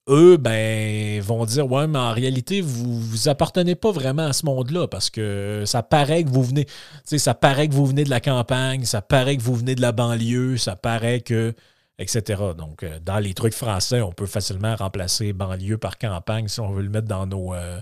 eux, 0.08 0.36
ben, 0.36 1.20
vont 1.22 1.44
dire 1.46 1.70
Ouais, 1.70 1.86
mais 1.86 1.98
en 1.98 2.12
réalité, 2.12 2.60
vous 2.60 3.00
vous 3.00 3.28
appartenez 3.28 3.74
pas 3.74 3.90
vraiment 3.90 4.26
à 4.26 4.32
ce 4.32 4.44
monde-là 4.46 4.88
parce 4.88 5.10
que 5.10 5.64
ça 5.66 5.82
paraît 5.82 6.24
que 6.24 6.28
vous 6.28 6.42
venez, 6.42 6.66
ça 7.04 7.34
paraît 7.34 7.68
que 7.68 7.74
vous 7.74 7.86
venez 7.86 8.04
de 8.04 8.10
la 8.10 8.20
campagne, 8.20 8.84
ça 8.84 9.02
paraît 9.02 9.36
que 9.36 9.42
vous 9.42 9.54
venez 9.54 9.74
de 9.74 9.80
la 9.80 9.92
banlieue, 9.92 10.56
ça 10.56 10.76
paraît 10.76 11.20
que. 11.20 11.54
etc. 11.98 12.42
Donc, 12.56 12.82
euh, 12.82 12.98
dans 13.00 13.18
les 13.18 13.34
trucs 13.34 13.54
français, 13.54 14.00
on 14.02 14.12
peut 14.12 14.26
facilement 14.26 14.76
remplacer 14.76 15.32
banlieue 15.32 15.78
par 15.78 15.98
campagne 15.98 16.48
si 16.48 16.60
on 16.60 16.70
veut 16.70 16.82
le 16.82 16.90
mettre 16.90 17.08
dans 17.08 17.26
nos, 17.26 17.54
euh, 17.54 17.80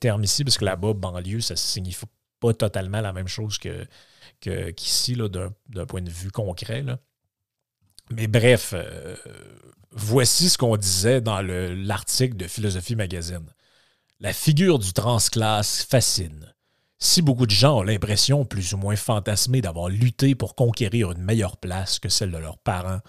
termes 0.00 0.24
ici, 0.24 0.44
parce 0.44 0.58
que 0.58 0.64
là-bas, 0.64 0.94
banlieue, 0.94 1.40
ça 1.40 1.56
signifie 1.56 2.06
pas 2.40 2.54
totalement 2.54 3.00
la 3.00 3.12
même 3.12 3.28
chose 3.28 3.58
que, 3.58 3.86
qu'ici, 4.40 5.16
d'un, 5.16 5.86
point 5.86 6.02
de 6.02 6.10
vue 6.10 6.30
concret. 6.30 6.84
Mais 8.10 8.26
bref, 8.26 8.74
euh, 8.74 9.16
voici 9.92 10.48
ce 10.48 10.58
qu'on 10.58 10.76
disait 10.76 11.20
dans 11.20 11.40
l'article 11.40 12.36
de 12.36 12.46
Philosophie 12.46 12.96
Magazine. 12.96 13.46
La 14.20 14.32
figure 14.32 14.78
du 14.78 14.92
transclasse 14.92 15.84
fascine. 15.84 16.52
Si 16.98 17.22
beaucoup 17.22 17.46
de 17.46 17.52
gens 17.52 17.78
ont 17.78 17.82
l'impression, 17.82 18.44
plus 18.44 18.72
ou 18.72 18.76
moins 18.76 18.96
fantasmée, 18.96 19.60
d'avoir 19.60 19.88
lutté 19.88 20.34
pour 20.34 20.56
conquérir 20.56 21.12
une 21.12 21.22
meilleure 21.22 21.56
place 21.56 22.00
que 22.00 22.08
celle 22.08 22.32
de 22.32 22.38
leurs 22.38 22.58
parents, 22.58 23.00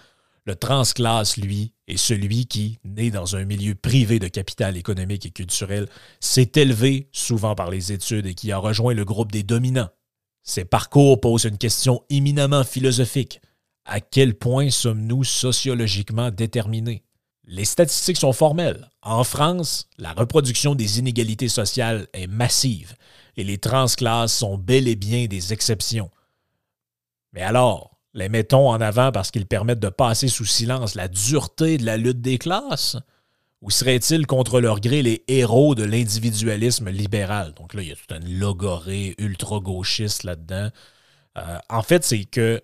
le 0.46 0.54
transclasse, 0.54 1.36
lui, 1.36 1.74
est 1.88 1.96
celui 1.96 2.46
qui, 2.46 2.78
né 2.84 3.10
dans 3.10 3.36
un 3.36 3.44
milieu 3.44 3.74
privé 3.74 4.18
de 4.18 4.28
capital 4.28 4.76
économique 4.76 5.26
et 5.26 5.30
culturel, 5.30 5.88
s'est 6.20 6.52
élevé, 6.54 7.08
souvent 7.12 7.54
par 7.54 7.70
les 7.70 7.92
études, 7.92 8.26
et 8.26 8.34
qui 8.34 8.52
a 8.52 8.58
rejoint 8.58 8.94
le 8.94 9.04
groupe 9.04 9.32
des 9.32 9.42
dominants. 9.42 9.90
Ces 10.42 10.64
parcours 10.64 11.20
posent 11.20 11.44
une 11.44 11.58
question 11.58 12.02
éminemment 12.08 12.64
philosophique. 12.64 13.40
À 13.92 14.00
quel 14.00 14.36
point 14.36 14.70
sommes-nous 14.70 15.24
sociologiquement 15.24 16.30
déterminés? 16.30 17.02
Les 17.42 17.64
statistiques 17.64 18.18
sont 18.18 18.32
formelles. 18.32 18.88
En 19.02 19.24
France, 19.24 19.88
la 19.98 20.12
reproduction 20.12 20.76
des 20.76 21.00
inégalités 21.00 21.48
sociales 21.48 22.06
est 22.12 22.28
massive 22.28 22.94
et 23.36 23.42
les 23.42 23.58
transclasses 23.58 24.32
sont 24.32 24.56
bel 24.56 24.86
et 24.86 24.94
bien 24.94 25.26
des 25.26 25.52
exceptions. 25.52 26.08
Mais 27.32 27.42
alors, 27.42 27.98
les 28.14 28.28
mettons 28.28 28.70
en 28.70 28.80
avant 28.80 29.10
parce 29.10 29.32
qu'ils 29.32 29.46
permettent 29.46 29.80
de 29.80 29.88
passer 29.88 30.28
sous 30.28 30.44
silence 30.44 30.94
la 30.94 31.08
dureté 31.08 31.76
de 31.76 31.84
la 31.84 31.96
lutte 31.96 32.20
des 32.20 32.38
classes? 32.38 32.96
Ou 33.60 33.72
seraient-ils 33.72 34.24
contre 34.28 34.60
leur 34.60 34.78
gré 34.78 35.02
les 35.02 35.24
héros 35.26 35.74
de 35.74 35.82
l'individualisme 35.82 36.90
libéral? 36.90 37.54
Donc 37.54 37.74
là, 37.74 37.82
il 37.82 37.88
y 37.88 37.92
a 37.92 37.96
tout 37.96 38.14
un 38.14 38.20
logoré 38.20 39.16
ultra-gauchiste 39.18 40.22
là-dedans. 40.22 40.68
Euh, 41.38 41.58
en 41.68 41.82
fait, 41.82 42.04
c'est 42.04 42.24
que 42.24 42.62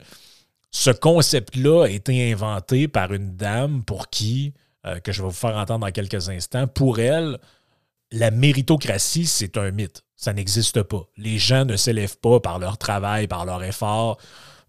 ce 0.76 0.90
concept-là 0.90 1.85
a 1.85 1.88
été 1.88 2.30
inventé 2.30 2.87
par 2.87 3.14
une 3.14 3.35
dame 3.35 3.83
pour 3.83 4.11
qui, 4.11 4.52
euh, 4.85 5.00
que 5.00 5.11
je 5.11 5.23
vais 5.23 5.28
vous 5.28 5.35
faire 5.35 5.56
entendre 5.56 5.87
dans 5.87 5.90
quelques 5.90 6.28
instants, 6.28 6.66
pour 6.66 7.00
elle, 7.00 7.38
la 8.12 8.30
méritocratie, 8.30 9.25
c'est 9.25 9.56
un 9.56 9.71
mythe. 9.71 10.04
Ça 10.16 10.35
n'existe 10.35 10.83
pas. 10.83 11.09
Les 11.16 11.38
gens 11.38 11.64
ne 11.64 11.76
s'élèvent 11.76 12.18
pas 12.18 12.40
par 12.40 12.59
leur 12.59 12.76
travail, 12.76 13.26
par 13.26 13.47
leur 13.47 13.64
effort. 13.64 14.18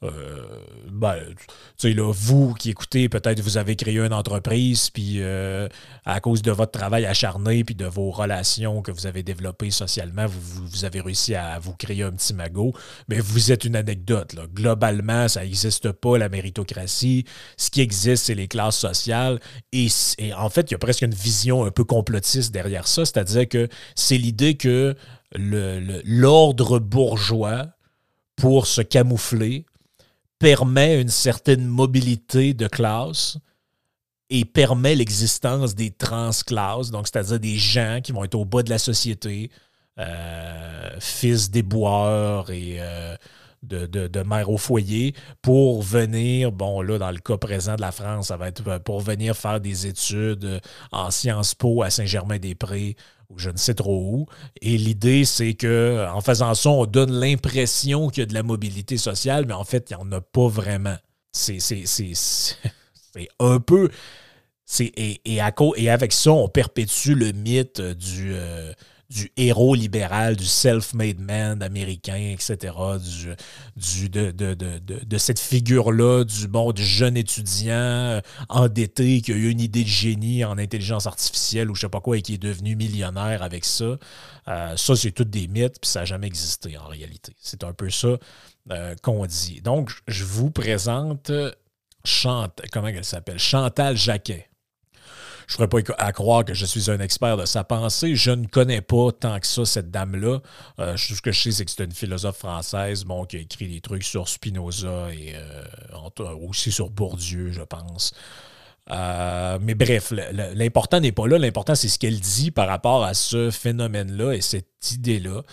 Euh, 0.03 0.59
ben, 0.91 1.17
tu 1.35 1.45
sais, 1.77 1.93
là, 1.93 2.11
vous 2.13 2.53
qui 2.53 2.69
écoutez, 2.69 3.09
peut-être 3.09 3.39
vous 3.39 3.57
avez 3.57 3.75
créé 3.75 3.97
une 3.99 4.13
entreprise, 4.13 4.91
puis 4.91 5.15
euh, 5.17 5.67
à 6.05 6.19
cause 6.19 6.43
de 6.43 6.51
votre 6.51 6.71
travail 6.71 7.05
acharné, 7.05 7.63
puis 7.63 7.73
de 7.73 7.85
vos 7.85 8.11
relations 8.11 8.83
que 8.83 8.91
vous 8.91 9.07
avez 9.07 9.23
développées 9.23 9.71
socialement, 9.71 10.27
vous, 10.27 10.67
vous, 10.67 10.85
avez 10.85 11.01
réussi 11.01 11.33
à 11.33 11.57
vous 11.57 11.73
créer 11.73 12.03
un 12.03 12.11
petit 12.11 12.35
magot, 12.35 12.73
mais 13.07 13.19
vous 13.19 13.51
êtes 13.51 13.65
une 13.65 13.75
anecdote. 13.75 14.33
Là. 14.33 14.43
Globalement, 14.53 15.27
ça 15.27 15.41
n'existe 15.41 15.91
pas, 15.91 16.19
la 16.19 16.29
méritocratie. 16.29 17.25
Ce 17.57 17.71
qui 17.71 17.81
existe, 17.81 18.25
c'est 18.25 18.35
les 18.35 18.47
classes 18.47 18.77
sociales. 18.77 19.39
Et, 19.71 19.87
en 20.35 20.49
fait, 20.49 20.69
il 20.69 20.73
y 20.73 20.75
a 20.75 20.79
presque 20.79 21.01
une 21.01 21.15
vision 21.15 21.65
un 21.65 21.71
peu 21.71 21.83
complotiste 21.83 22.53
derrière 22.53 22.87
ça, 22.87 23.03
c'est-à-dire 23.03 23.49
que 23.49 23.67
c'est 23.95 24.17
l'idée 24.17 24.57
que 24.57 24.95
l'ordre 25.33 26.79
bourgeois, 26.79 27.67
pour 28.37 28.67
se 28.67 28.81
camoufler, 28.81 29.65
permet 30.39 31.01
une 31.01 31.09
certaine 31.09 31.65
mobilité 31.65 32.53
de 32.53 32.67
classe 32.67 33.37
et 34.29 34.45
permet 34.45 34.95
l'existence 34.95 35.73
des 35.73 35.91
transclasses, 35.91 36.91
donc 36.91 37.07
c'est-à-dire 37.07 37.39
des 37.39 37.55
gens 37.55 37.99
qui 38.03 38.11
vont 38.11 38.23
être 38.23 38.35
au 38.35 38.45
bas 38.45 38.61
de 38.61 38.69
la 38.69 38.77
société, 38.77 39.49
euh, 39.99 40.89
fils 40.99 41.49
des 41.49 41.63
boeurs 41.63 42.51
et 42.51 42.77
euh, 42.79 43.15
de, 43.63 43.85
de, 43.85 44.43
au 44.45 44.57
foyer, 44.57 45.13
pour 45.41 45.81
venir, 45.81 46.51
bon 46.51 46.81
là, 46.81 46.97
dans 46.97 47.11
le 47.11 47.19
cas 47.19 47.37
présent 47.37 47.75
de 47.75 47.81
la 47.81 47.91
France, 47.91 48.27
ça 48.27 48.37
va 48.37 48.49
être 48.49 48.79
pour 48.79 49.01
venir 49.01 49.35
faire 49.35 49.59
des 49.59 49.87
études 49.87 50.61
en 50.91 51.09
Sciences 51.09 51.55
Po 51.55 51.81
à 51.81 51.89
Saint-Germain-des-Prés 51.89 52.95
ou 53.29 53.37
je 53.37 53.49
ne 53.49 53.57
sais 53.57 53.73
trop 53.73 53.99
où. 53.99 54.25
Et 54.61 54.77
l'idée, 54.77 55.25
c'est 55.25 55.53
que 55.53 56.07
en 56.11 56.21
faisant 56.21 56.53
ça, 56.53 56.69
on 56.69 56.85
donne 56.85 57.11
l'impression 57.11 58.09
qu'il 58.09 58.21
y 58.21 58.23
a 58.23 58.27
de 58.27 58.33
la 58.33 58.43
mobilité 58.43 58.97
sociale, 58.97 59.45
mais 59.47 59.53
en 59.53 59.63
fait, 59.63 59.89
il 59.89 59.97
n'y 59.97 60.03
en 60.03 60.11
a 60.11 60.21
pas 60.21 60.47
vraiment. 60.47 60.97
C'est 61.31 61.57
un 63.39 63.59
peu. 63.59 63.89
Et, 64.79 65.21
et, 65.25 65.41
avec 65.41 66.11
ça, 66.11 66.31
on 66.31 66.47
perpétue 66.47 67.13
le 67.13 67.31
mythe 67.31 67.81
du. 67.81 68.33
Euh, 68.33 68.73
du 69.09 69.31
héros 69.37 69.73
libéral, 69.73 70.35
du 70.35 70.45
self-made 70.45 71.19
man 71.19 71.63
américain, 71.63 72.33
etc., 72.33 72.73
du, 73.75 74.09
de, 74.09 74.31
de, 74.31 75.17
cette 75.17 75.39
figure-là, 75.39 76.25
du, 76.25 76.47
bon, 76.47 76.73
du 76.73 76.83
jeune 76.83 77.15
étudiant 77.15 77.73
euh, 77.73 78.21
endetté 78.49 79.21
qui 79.21 79.31
a 79.31 79.35
eu 79.35 79.49
une 79.49 79.61
idée 79.61 79.83
de 79.83 79.89
génie 79.89 80.43
en 80.43 80.57
intelligence 80.57 81.07
artificielle 81.07 81.71
ou 81.71 81.75
je 81.75 81.81
sais 81.81 81.89
pas 81.89 82.01
quoi 82.01 82.17
et 82.17 82.21
qui 82.21 82.33
est 82.33 82.37
devenu 82.37 82.75
millionnaire 82.75 83.43
avec 83.43 83.63
ça. 83.63 83.97
Euh, 84.47 84.75
ça, 84.75 84.95
c'est 84.95 85.11
tout 85.11 85.23
des 85.23 85.47
mythes, 85.47 85.79
puis 85.81 85.89
ça 85.89 85.99
n'a 85.99 86.05
jamais 86.05 86.27
existé 86.27 86.77
en 86.77 86.87
réalité. 86.87 87.33
C'est 87.39 87.63
un 87.63 87.73
peu 87.73 87.89
ça 87.89 88.17
euh, 88.71 88.95
qu'on 89.01 89.25
dit. 89.25 89.61
Donc, 89.61 89.91
je 90.07 90.25
vous 90.25 90.51
présente 90.51 91.31
Chantal, 92.03 92.69
comment 92.71 92.87
elle 92.87 93.05
s'appelle? 93.05 93.39
Chantal 93.39 93.95
Jacquet. 93.95 94.49
Je 95.47 95.53
ne 95.53 95.67
ferais 95.67 95.83
pas 95.83 95.93
à 95.97 96.11
croire 96.11 96.43
que 96.43 96.53
je 96.53 96.65
suis 96.65 96.91
un 96.91 96.99
expert 96.99 97.37
de 97.37 97.45
sa 97.45 97.63
pensée. 97.63 98.15
Je 98.15 98.31
ne 98.31 98.45
connais 98.45 98.81
pas 98.81 99.13
tant 99.13 99.39
que 99.39 99.47
ça 99.47 99.63
cette 99.63 99.89
dame-là. 99.91 100.39
Euh, 100.79 100.93
tout 100.95 101.15
ce 101.15 101.21
que 101.21 101.31
je 101.31 101.41
sais, 101.41 101.51
c'est 101.51 101.65
que 101.65 101.71
c'est 101.71 101.85
une 101.85 101.93
philosophe 101.93 102.39
française 102.39 103.05
bon, 103.05 103.25
qui 103.25 103.37
a 103.37 103.39
écrit 103.39 103.69
des 103.69 103.79
trucs 103.79 104.03
sur 104.03 104.27
Spinoza 104.27 105.07
et 105.13 105.35
euh, 105.35 106.35
aussi 106.47 106.71
sur 106.71 106.89
Bourdieu, 106.89 107.51
je 107.53 107.61
pense. 107.61 108.13
Euh, 108.89 109.57
mais 109.61 109.75
bref, 109.75 110.13
l'important 110.31 110.99
n'est 110.99 111.11
pas 111.11 111.27
là. 111.27 111.37
L'important, 111.37 111.75
c'est 111.75 111.89
ce 111.89 111.99
qu'elle 111.99 112.19
dit 112.19 112.51
par 112.51 112.67
rapport 112.67 113.03
à 113.03 113.13
ce 113.13 113.51
phénomène-là 113.51 114.33
et 114.33 114.41
cette 114.41 114.91
idée-là. 114.91 115.43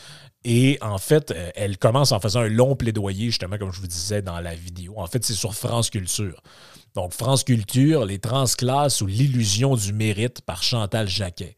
Et 0.45 0.79
en 0.83 0.99
fait, 0.99 1.35
elle 1.55 1.79
commence 1.79 2.13
en 2.13 2.21
faisant 2.21 2.41
un 2.41 2.49
long 2.49 2.77
plaidoyer, 2.77 3.27
justement, 3.27 3.57
comme 3.57 3.73
je 3.73 3.81
vous 3.81 3.87
disais 3.87 4.21
dans 4.21 4.41
la 4.41 4.55
vidéo. 4.55 4.95
En 4.99 5.07
fait, 5.07 5.25
c'est 5.25 5.33
sur 5.33 5.55
France 5.55 5.89
Culture. 5.91 6.43
Donc, 6.95 7.13
France 7.13 7.45
Culture, 7.45 8.05
les 8.05 8.19
transclasses 8.19 9.01
ou 9.01 9.07
l'illusion 9.07 9.75
du 9.75 9.93
mérite 9.93 10.43
par 10.43 10.63
Chantal 10.63 11.09
Jacquet. 11.09 11.57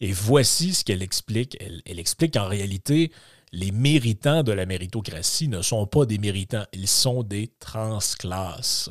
Et 0.00 0.12
voici 0.12 0.74
ce 0.74 0.84
qu'elle 0.84 1.02
explique. 1.02 1.56
Elle, 1.60 1.80
elle 1.86 1.98
explique 1.98 2.34
qu'en 2.34 2.46
réalité, 2.46 3.10
les 3.52 3.72
méritants 3.72 4.42
de 4.42 4.52
la 4.52 4.66
méritocratie 4.66 5.48
ne 5.48 5.62
sont 5.62 5.86
pas 5.86 6.04
des 6.04 6.18
méritants, 6.18 6.64
ils 6.72 6.88
sont 6.88 7.22
des 7.22 7.50
transclasses. 7.58 8.90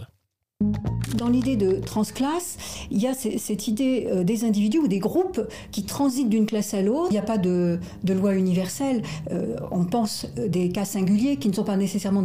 Dans 1.18 1.28
l'idée 1.28 1.58
de 1.58 1.82
transclasse, 1.82 2.58
il 2.90 3.02
y 3.02 3.08
a 3.08 3.14
cette 3.14 3.68
idée 3.68 4.08
euh, 4.10 4.24
des 4.24 4.46
individus 4.46 4.80
ou 4.80 4.88
des 4.88 5.00
groupes 5.00 5.42
qui 5.72 5.84
transitent 5.84 6.30
d'une 6.30 6.46
classe 6.46 6.74
à 6.74 6.82
l'autre. 6.82 7.08
Il 7.10 7.14
n'y 7.14 7.20
a 7.20 7.24
pas 7.24 7.38
de, 7.38 7.78
loi 8.08 8.36
universelle. 8.36 9.02
Euh, 9.32 9.58
on 9.72 9.84
pense 9.84 10.28
euh, 10.40 10.48
des 10.48 10.70
cas 10.70 10.86
singuliers 10.86 11.36
qui 11.36 11.50
ne 11.50 11.54
sont 11.54 11.66
pas 11.66 11.76
nécessairement 11.76 12.24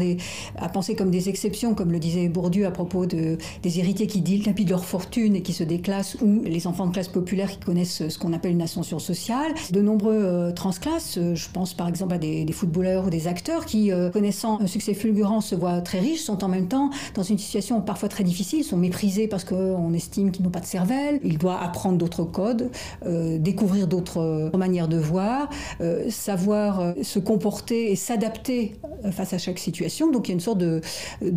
à 0.57 0.69
penser 0.69 0.95
comme 0.95 1.11
des 1.11 1.29
exceptions, 1.29 1.75
comme 1.75 1.91
le 1.91 1.99
disait 1.99 2.29
Bourdieu 2.29 2.67
à 2.67 2.71
propos 2.71 3.05
de, 3.05 3.37
des 3.65 3.79
héritiers 3.81 4.07
qui 4.07 4.21
dilapident 4.21 4.71
leur 4.71 4.85
fortune 4.85 5.35
et 5.35 5.43
qui 5.43 5.53
se 5.53 5.65
déclassent, 5.65 6.17
ou 6.23 6.43
les 6.45 6.69
enfants 6.69 6.87
de 6.87 6.93
classe 6.93 7.09
populaire 7.09 7.51
qui 7.51 7.59
connaissent 7.59 8.09
ce 8.09 8.17
qu'on 8.17 8.33
appelle 8.33 8.53
une 8.53 8.63
ascension 8.63 9.01
sociale. 9.01 9.55
De 9.73 9.81
nombreux 9.81 10.53
transclasses, 10.55 11.19
je 11.35 11.49
pense 11.53 11.75
par 11.75 11.89
exemple 11.89 12.15
à 12.15 12.19
des 12.19 12.47
footballeurs 12.53 13.07
ou 13.07 13.11
des 13.11 13.27
acteurs 13.27 13.67
qui, 13.67 13.91
connaissant 14.13 14.61
un 14.61 14.69
succès 14.69 14.95
fulgurant, 14.95 15.41
se 15.41 15.57
voient 15.57 15.81
très 15.81 15.99
riches, 15.99 16.21
sont 16.21 16.45
en 16.45 16.49
même 16.49 16.69
temps 16.69 16.91
dans 17.17 17.25
une 17.25 17.39
situation 17.39 17.81
parfois 17.81 18.09
très 18.09 18.20
difficiles, 18.23 18.65
sont 18.65 18.77
méprisés 18.77 19.29
parce 19.29 19.45
qu'on 19.45 19.93
estime 19.93 20.31
qu'ils 20.31 20.45
n'ont 20.45 20.51
pas 20.51 20.61
de 20.61 20.67
cervelle. 20.67 21.21
Ils 21.25 21.39
doivent 21.39 21.63
apprendre 21.63 21.99
d'autres 21.99 22.25
codes, 22.25 22.71
euh, 23.07 23.39
découvrir 23.39 23.87
d'autres 23.87 24.51
manières 24.57 24.89
de 24.89 24.99
voir, 24.99 25.49
euh, 25.81 26.11
savoir 26.11 26.81
euh, 26.81 26.93
se 27.03 27.19
comporter 27.19 27.91
et 27.93 27.97
s'adapter 27.97 28.77
face 29.13 29.33
à 29.33 29.39
chaque 29.39 29.59
situation. 29.59 30.11
Donc 30.11 30.29
il 30.29 30.33
y 30.33 30.33
a 30.33 30.35
une 30.35 30.41
sorte 30.41 30.59
de, 30.59 30.81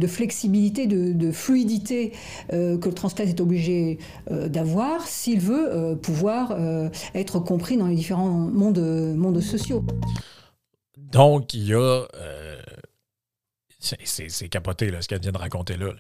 flexibilité, 0.08 0.88
de, 0.88 1.32
fluidité 1.32 2.12
que 2.52 2.86
le 2.86 2.94
transclasse 2.94 3.30
est 3.30 3.42
obligé 3.42 3.98
d'avoir 4.30 5.08
s'il 5.08 5.40
veut 5.40 5.98
pouvoir 6.02 6.58
être 7.16 7.40
compris 7.40 7.78
dans 7.78 7.88
les 7.88 7.96
différents 7.96 8.30
mondes, 8.30 8.80
mondes 9.16 9.40
sociaux. 9.40 9.84
Donc, 10.98 11.54
il 11.54 11.68
y 11.68 11.74
a 11.74 12.06
c'est 13.84 14.50
capoté 14.50 14.90
là, 14.92 15.02
ce 15.02 15.08
qu'elle 15.08 15.22
vient 15.22 15.32
de 15.32 15.38
raconter 15.38 15.78
là. 15.78 15.92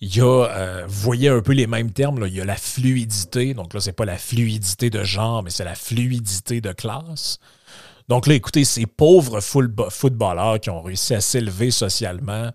Il 0.00 0.14
y 0.14 0.20
a, 0.20 0.24
euh, 0.24 0.84
vous 0.86 1.00
voyez 1.00 1.28
un 1.28 1.40
peu 1.40 1.52
les 1.52 1.66
mêmes 1.66 1.90
termes, 1.90 2.20
là. 2.20 2.26
il 2.26 2.34
y 2.34 2.40
a 2.40 2.44
la 2.44 2.56
fluidité, 2.56 3.54
donc 3.54 3.74
là, 3.74 3.80
c'est 3.80 3.92
pas 3.92 4.04
la 4.04 4.18
fluidité 4.18 4.90
de 4.90 5.02
genre, 5.02 5.42
mais 5.42 5.50
c'est 5.50 5.64
la 5.64 5.74
fluidité 5.74 6.60
de 6.60 6.72
classe. 6.72 7.38
Donc 8.08 8.26
là, 8.26 8.34
écoutez, 8.34 8.64
ces 8.64 8.86
pauvres 8.86 9.40
footballeurs 9.40 10.60
qui 10.60 10.70
ont 10.70 10.82
réussi 10.82 11.14
à 11.14 11.20
s'élever 11.20 11.70
socialement, 11.70 12.50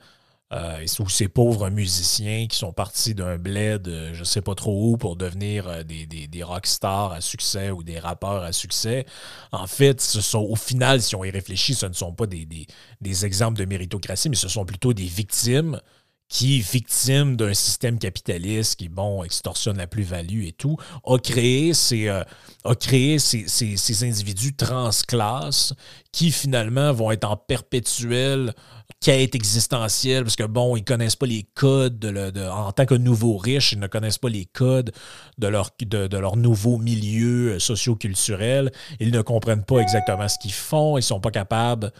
euh, 0.53 0.85
ou 0.99 1.09
ces 1.09 1.27
pauvres 1.27 1.69
musiciens 1.69 2.47
qui 2.47 2.57
sont 2.57 2.71
partis 2.71 3.13
d'un 3.13 3.37
bled, 3.37 3.87
je 3.87 4.13
je 4.13 4.23
sais 4.23 4.41
pas 4.41 4.55
trop 4.55 4.91
où, 4.91 4.97
pour 4.97 5.15
devenir 5.15 5.67
euh, 5.67 5.83
des, 5.83 6.05
des, 6.05 6.27
des 6.27 6.43
rockstars 6.43 7.11
à 7.11 7.21
succès 7.21 7.71
ou 7.71 7.83
des 7.83 7.99
rappeurs 7.99 8.43
à 8.43 8.51
succès. 8.51 9.05
En 9.51 9.67
fait, 9.67 10.01
ce 10.01 10.21
sont, 10.21 10.39
au 10.39 10.55
final, 10.55 11.01
si 11.01 11.15
on 11.15 11.23
y 11.23 11.29
réfléchit, 11.29 11.75
ce 11.75 11.85
ne 11.85 11.93
sont 11.93 12.13
pas 12.13 12.27
des, 12.27 13.25
exemples 13.25 13.57
de 13.57 13.65
méritocratie, 13.65 14.29
mais 14.29 14.35
ce 14.35 14.47
sont 14.47 14.65
plutôt 14.65 14.93
des 14.93 15.05
victimes 15.05 15.79
qui, 16.29 16.59
victime 16.59 17.37
d'un 17.37 17.53
système 17.53 17.99
capitaliste 17.99 18.75
qui, 18.77 18.89
bon, 18.89 19.23
extorsionne 19.23 19.77
la 19.77 19.87
plus-value 19.87 20.43
et 20.43 20.51
tout, 20.51 20.77
a 21.05 21.17
créé 21.17 21.73
ces, 21.73 22.09
euh, 22.09 22.23
a 22.65 22.75
créé 22.75 23.19
ces, 23.19 23.47
ces, 23.47 24.03
individus 24.03 24.55
transclasses 24.55 25.73
qui, 26.11 26.31
finalement, 26.31 26.91
vont 26.91 27.11
être 27.11 27.29
en 27.29 27.37
perpétuelle 27.37 28.53
quête 28.99 29.35
existentielle 29.35 30.23
parce 30.23 30.35
que, 30.35 30.43
bon, 30.43 30.75
ils 30.75 30.83
connaissent 30.83 31.15
pas 31.15 31.25
les 31.25 31.43
codes 31.53 31.99
de, 31.99 32.49
en 32.49 32.71
tant 32.71 32.85
que 32.85 32.95
nouveaux 32.95 33.37
riches, 33.37 33.73
ils 33.73 33.79
ne 33.79 33.87
connaissent 33.87 34.17
pas 34.17 34.29
les 34.29 34.45
codes 34.45 34.91
de 35.37 35.47
leur, 35.47 36.35
nouveau 36.37 36.77
milieu 36.77 37.59
socio-culturel. 37.59 38.71
Ils 38.99 39.11
ne 39.11 39.21
comprennent 39.21 39.63
pas 39.63 39.79
exactement 39.79 40.27
ce 40.27 40.37
qu'ils 40.39 40.53
font. 40.53 40.97
Ils 40.97 41.03
sont 41.03 41.19
pas 41.19 41.31
capables, 41.31 41.91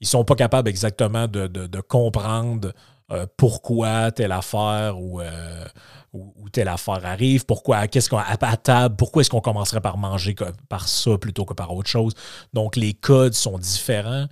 ils 0.00 0.06
sont 0.06 0.24
pas 0.24 0.36
capables 0.36 0.68
exactement 0.68 1.26
de, 1.26 1.46
de 1.46 1.80
comprendre 1.80 2.72
euh, 3.12 3.24
pourquoi 3.36 4.10
telle 4.10 4.32
affaire 4.32 4.96
euh, 4.96 5.64
ou, 6.12 6.34
ou, 6.36 6.48
telle 6.48 6.66
affaire 6.66 7.06
arrive, 7.06 7.46
pourquoi, 7.46 7.86
qu'est-ce 7.86 8.10
qu'on 8.10 8.18
à, 8.18 8.56
table, 8.56 8.96
pourquoi 8.96 9.20
est-ce 9.20 9.30
qu'on 9.30 9.40
commencerait 9.40 9.80
par 9.80 9.96
manger 9.96 10.34
par 10.68 10.88
ça 10.88 11.16
plutôt 11.16 11.44
que 11.44 11.54
par 11.54 11.72
autre 11.72 11.88
chose. 11.88 12.14
Donc 12.52 12.74
les 12.74 12.94
codes 12.94 13.34
sont 13.34 13.58
différents 13.58 14.26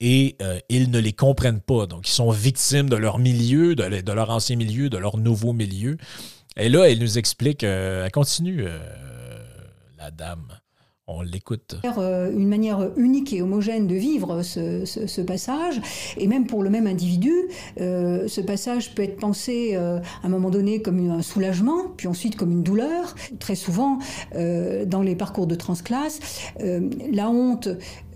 et 0.00 0.36
euh, 0.42 0.58
ils 0.68 0.90
ne 0.90 0.98
les 0.98 1.12
comprennent 1.12 1.60
pas. 1.60 1.86
Donc 1.86 2.08
ils 2.08 2.12
sont 2.12 2.30
victimes 2.30 2.88
de 2.88 2.96
leur 2.96 3.18
milieu, 3.18 3.74
de, 3.74 4.12
leur 4.12 4.30
ancien 4.30 4.56
milieu, 4.56 4.90
de 4.90 4.98
leur 4.98 5.16
nouveau 5.16 5.52
milieu. 5.52 5.96
Et 6.56 6.68
là, 6.68 6.88
elle 6.88 7.00
nous 7.00 7.18
explique, 7.18 7.64
elle 7.64 8.10
continue, 8.12 8.64
la 9.98 10.10
dame. 10.10 10.46
On 11.06 11.20
l'écoute. 11.20 11.76
Euh, 11.98 12.32
une 12.32 12.48
manière 12.48 12.90
unique 12.96 13.34
et 13.34 13.42
homogène 13.42 13.86
de 13.86 13.94
vivre 13.94 14.40
ce, 14.40 15.20
passage, 15.20 15.82
et 16.16 16.26
même 16.26 16.46
pour 16.46 16.62
le 16.62 16.70
même 16.70 16.86
individu, 16.86 17.30
euh, 17.78 18.26
ce 18.26 18.40
passage 18.40 18.94
peut 18.94 19.02
être 19.02 19.18
pensé 19.18 19.72
euh, 19.74 19.98
à 20.22 20.26
un 20.26 20.30
moment 20.30 20.48
donné 20.48 20.80
comme 20.80 21.10
un 21.10 21.20
soulagement, 21.20 21.88
puis 21.94 22.08
ensuite 22.08 22.36
comme 22.36 22.52
une 22.52 22.62
douleur. 22.62 23.14
Très 23.38 23.54
souvent, 23.54 23.98
dans 24.34 25.02
les 25.02 25.14
parcours 25.14 25.46
de 25.46 25.54
transclasse, 25.54 26.20
la 26.58 27.28
honte 27.28 27.68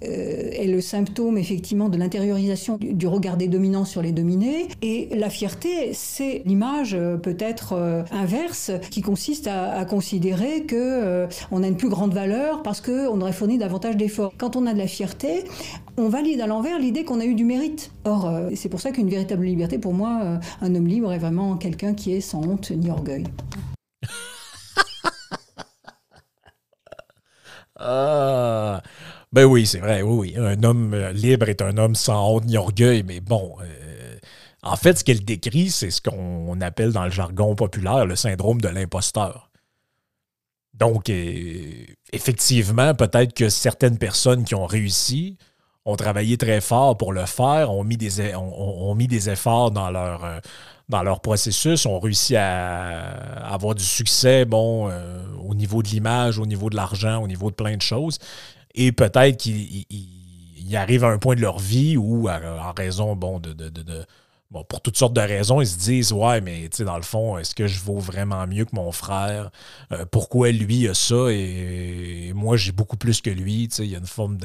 euh, 0.05 0.51
est 0.53 0.67
le 0.67 0.81
symptôme 0.81 1.39
effectivement 1.39 1.89
de 1.89 1.97
l'intériorisation 1.97 2.79
du, 2.81 3.07
regard 3.07 3.37
des 3.37 3.49
dominants 3.49 3.85
sur 3.85 4.03
les 4.03 4.13
dominés. 4.13 4.69
Et 4.83 5.09
la 5.17 5.31
fierté, 5.31 5.93
c'est 5.93 6.43
l'image 6.45 6.95
euh, 6.95 7.17
peut-être 7.17 7.73
euh, 7.73 8.03
inverse 8.13 8.71
qui 8.91 9.03
consiste 9.03 9.49
à, 9.49 9.85
considérer 9.85 10.65
que 10.65 11.27
on 11.51 11.63
a 11.63 11.69
une 11.69 11.77
plus 11.77 11.89
grande 11.89 12.13
valeur 12.13 12.63
parce 12.63 12.81
qu'on 12.81 13.21
aurait 13.21 13.33
fourni 13.33 13.59
davantage 13.59 13.97
d'efforts. 13.97 14.33
Quand 14.37 14.57
on 14.57 14.67
a 14.67 14.75
de 14.75 14.79
la 14.79 14.87
fierté, 14.87 15.45
on 15.97 16.09
valide 16.09 16.41
à 16.41 16.47
l'envers 16.47 16.79
l'idée 16.79 17.05
qu'on 17.05 17.21
a 17.21 17.25
eu 17.25 17.35
du 17.35 17.45
mérite. 17.45 17.91
Or, 18.05 18.33
c'est 18.55 18.69
pour 18.69 18.81
ça 18.81 18.91
qu'une 18.91 19.09
véritable 19.09 19.45
liberté, 19.45 19.79
pour 19.79 19.95
moi, 19.95 20.39
un 20.61 20.75
homme 20.75 20.87
libre 20.87 21.13
est 21.13 21.19
vraiment 21.19 21.57
quelqu'un 21.57 21.95
qui 21.95 22.13
est 22.13 22.21
sans 22.21 22.47
honte 22.47 22.71
ni 22.71 22.91
orgueil. 22.91 23.25
ah 27.79 28.83
ben 29.33 29.45
oui, 29.45 29.67
c'est 29.67 29.81
vrai, 29.81 30.03
oui, 30.03 30.35
oui. 30.35 30.39
Un 30.39 30.63
homme 30.63 30.95
euh, 30.95 31.13
libre 31.13 31.49
est 31.49 31.61
un 31.61 31.77
homme 31.77 31.95
sans 31.95 32.31
honte 32.31 32.47
ni 32.47 32.57
orgueil, 32.57 33.03
mais 33.03 33.21
bon. 33.21 33.57
Euh, 33.61 34.17
en 34.63 34.77
fait, 34.77 34.99
ce 34.99 35.05
qu'elle 35.05 35.25
décrit, 35.25 35.71
c'est 35.71 35.91
ce 35.91 36.01
qu'on 36.01 36.61
appelle 36.61 36.93
dans 36.93 37.05
le 37.05 37.11
jargon 37.11 37.55
populaire 37.55 38.07
le 38.07 38.17
syndrome 38.17 38.61
de 38.61 38.69
l'imposteur. 38.69 39.51
Donc, 40.75 41.11
euh, 41.11 41.85
effectivement, 42.13 42.95
peut-être 42.95 43.35
que 43.35 43.49
certaines 43.49 43.99
personnes 43.99 44.45
qui 44.45 44.55
ont 44.55 44.67
réussi 44.67 45.37
ont 45.85 45.97
travaillé 45.97 46.39
très 46.39 46.61
fort 46.61 46.97
pour 46.97 47.13
le 47.13 47.27
faire, 47.27 47.73
ont 47.73 47.85
mis 47.85 47.97
des, 47.97 48.35
ont, 48.35 48.95
mis 48.95 49.09
des 49.09 49.31
efforts 49.31 49.71
dans 49.71 49.91
leur, 49.91 50.41
dans 50.89 51.03
leur 51.03 51.21
processus, 51.21 51.87
ont 51.87 51.99
réussi 51.99 52.37
à, 52.37 52.99
avoir 53.53 53.75
du 53.75 53.85
succès, 53.85 54.45
bon, 54.45 54.93
au 55.49 55.55
niveau 55.55 55.83
de 55.83 55.89
l'image, 55.89 56.39
au 56.39 56.45
niveau 56.45 56.69
de 56.69 56.77
l'argent, 56.77 57.23
au 57.23 57.27
niveau 57.27 57.51
de 57.51 57.55
plein 57.55 57.77
de 57.77 57.83
choses. 57.83 58.19
Et 58.81 58.93
peut-être 58.93 59.37
qu'ils 59.39 60.77
arrivent 60.77 61.03
à 61.03 61.09
un 61.09 61.19
point 61.19 61.35
de 61.35 61.41
leur 61.41 61.59
vie 61.59 61.97
où, 61.97 62.29
en 62.29 62.73
raison, 62.77 63.17
bon, 63.17 63.41
de, 63.41 63.53
bon, 64.53 64.63
pour 64.63 64.81
toutes 64.81 64.97
sortes 64.97 65.15
de 65.15 65.21
raisons, 65.21 65.61
ils 65.61 65.67
se 65.67 65.79
disent 65.79 66.13
Ouais, 66.13 66.41
mais 66.41 66.69
tu 66.69 66.79
sais, 66.79 66.85
dans 66.85 66.97
le 66.97 67.03
fond, 67.03 67.39
est-ce 67.39 67.57
que 67.57 67.67
je 67.67 67.81
vaux 67.81 67.99
vraiment 67.99 68.47
mieux 68.47 68.65
que 68.65 68.77
mon 68.77 68.93
frère? 68.93 69.51
Euh, 69.91 70.05
Pourquoi 70.07 70.53
lui 70.53 70.87
a 70.87 70.95
ça? 70.95 71.27
Et, 71.31 72.33
moi 72.35 72.57
j'ai 72.57 72.71
beaucoup 72.71 72.97
plus 72.97 73.21
que 73.21 73.31
lui 73.31 73.67
Tu 73.69 73.75
sais, 73.75 73.85
il 73.85 73.91
y 73.91 73.97
a 73.97 73.99
une 73.99 74.07
forme 74.07 74.39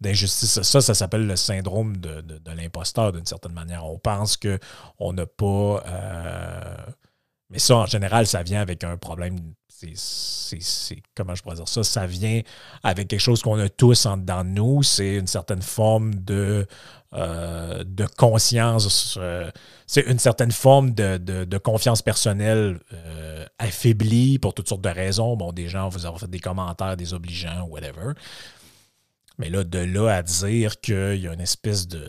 d'injustice. 0.00 0.62
Ça, 0.62 0.80
ça 0.80 0.94
s'appelle 0.94 1.26
le 1.26 1.34
syndrome 1.34 1.96
de, 1.96 2.22
l'imposteur 2.54 3.12
d'une 3.12 3.26
certaine 3.26 3.52
manière. 3.52 3.84
On 3.84 3.98
pense 3.98 4.36
qu'on 4.36 5.12
n'a 5.12 5.26
pas. 5.26 5.82
Euh, 5.88 6.76
mais 7.50 7.58
ça, 7.58 7.76
en 7.78 7.86
général, 7.86 8.28
ça 8.28 8.44
vient 8.44 8.60
avec 8.60 8.84
un 8.84 8.96
problème 8.96 9.38
c'est, 9.94 11.02
comment 11.14 11.34
je 11.34 11.42
pourrais 11.42 11.56
dire 11.56 11.68
ça, 11.68 11.82
ça 11.82 12.06
vient 12.06 12.40
avec 12.82 13.08
quelque 13.08 13.20
chose 13.20 13.42
qu'on 13.42 13.58
a 13.58 13.68
tous 13.68 14.06
en 14.06 14.16
dedans 14.16 14.44
de 14.44 14.50
nous, 14.50 14.82
c'est 14.82 15.16
une 15.16 15.26
certaine 15.26 15.62
forme 15.62 16.14
de, 16.14 16.66
euh, 17.14 17.84
de 17.86 18.06
conscience, 18.16 19.18
euh, 19.20 19.50
c'est 19.86 20.02
une 20.02 20.18
certaine 20.18 20.52
forme 20.52 20.92
de, 20.92 21.58
confiance 21.58 22.00
personnelle 22.00 22.80
euh, 22.92 23.44
affaiblie 23.58 24.38
pour 24.38 24.54
toutes 24.54 24.68
sortes 24.68 24.82
de 24.82 24.88
raisons. 24.88 25.36
Bon, 25.36 25.52
des 25.52 25.68
gens 25.68 25.88
vous 25.90 26.06
avoir 26.06 26.20
fait 26.20 26.30
des 26.30 26.40
commentaires 26.40 26.96
désobligeants, 26.96 27.66
whatever. 27.68 28.12
Mais 29.42 29.50
là, 29.50 29.64
de 29.64 29.80
là 29.80 30.08
à 30.08 30.22
dire 30.22 30.80
qu'il 30.80 31.16
y 31.16 31.26
a 31.26 31.32
une 31.32 31.40
espèce 31.40 31.88
de. 31.88 32.00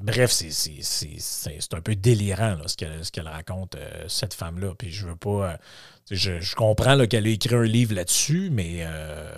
Bref, 0.00 0.30
c'est 0.30 1.74
un 1.74 1.80
peu 1.80 1.96
délirant 1.96 2.56
ce 2.66 2.76
qu'elle 3.10 3.26
raconte, 3.26 3.76
cette 4.06 4.32
femme-là. 4.32 4.76
Puis 4.78 4.92
je 4.92 5.08
veux 5.08 5.16
pas. 5.16 5.58
Je, 6.08 6.54
comprends 6.54 7.04
qu'elle 7.08 7.26
a 7.26 7.30
écrit 7.30 7.56
un 7.56 7.64
livre 7.64 7.96
là-dessus, 7.96 8.50
mais 8.52 8.82
euh, 8.82 9.28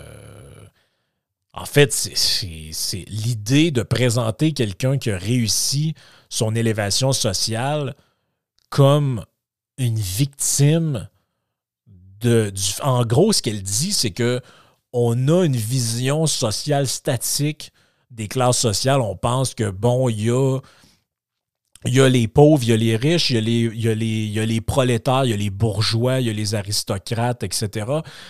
en 1.53 1.65
fait, 1.65 1.91
c'est 1.91 3.05
l'idée 3.07 3.71
de 3.71 3.81
présenter 3.81 4.53
quelqu'un 4.53 4.99
qui 4.99 5.09
a 5.09 5.17
réussi 5.17 5.95
son 6.29 6.53
élévation 6.53 7.11
sociale 7.11 7.95
comme 8.69 9.25
une 9.79 9.97
victime 9.97 11.09
de. 12.19 12.53
en 12.83 13.03
gros, 13.03 13.33
ce 13.33 13.41
qu'elle 13.41 13.63
dit, 13.63 13.93
c'est 13.93 14.11
que 14.11 14.41
on 14.93 15.27
a 15.27 15.45
une 15.45 15.55
vision 15.55 16.27
sociale 16.27 16.87
statique 16.87 17.71
des 18.09 18.27
classes 18.27 18.59
sociales. 18.59 19.01
On 19.01 19.15
pense 19.15 19.53
que, 19.53 19.69
bon, 19.69 20.09
il 20.09 20.25
y 20.25 20.29
a 20.29 20.59
il 21.85 21.95
y 21.95 21.99
a 21.99 22.07
les 22.07 22.27
pauvres, 22.27 22.61
il 22.63 22.69
y 22.69 22.73
a 22.73 22.77
les 22.77 22.95
riches, 22.95 23.31
il 23.31 23.35
y 23.35 23.37
a 23.37 23.41
les, 23.41 23.59
il 23.73 23.81
y 23.81 23.89
a 23.89 23.95
les, 23.95 24.05
il 24.05 24.31
y 24.31 24.39
a 24.39 24.45
les 24.45 24.61
prolétaires, 24.61 25.25
il 25.25 25.31
y 25.31 25.33
a 25.33 25.37
les 25.37 25.49
bourgeois, 25.49 26.19
il 26.19 26.27
y 26.27 26.29
a 26.29 26.33
les 26.33 26.53
aristocrates, 26.53 27.41
etc. 27.41 27.87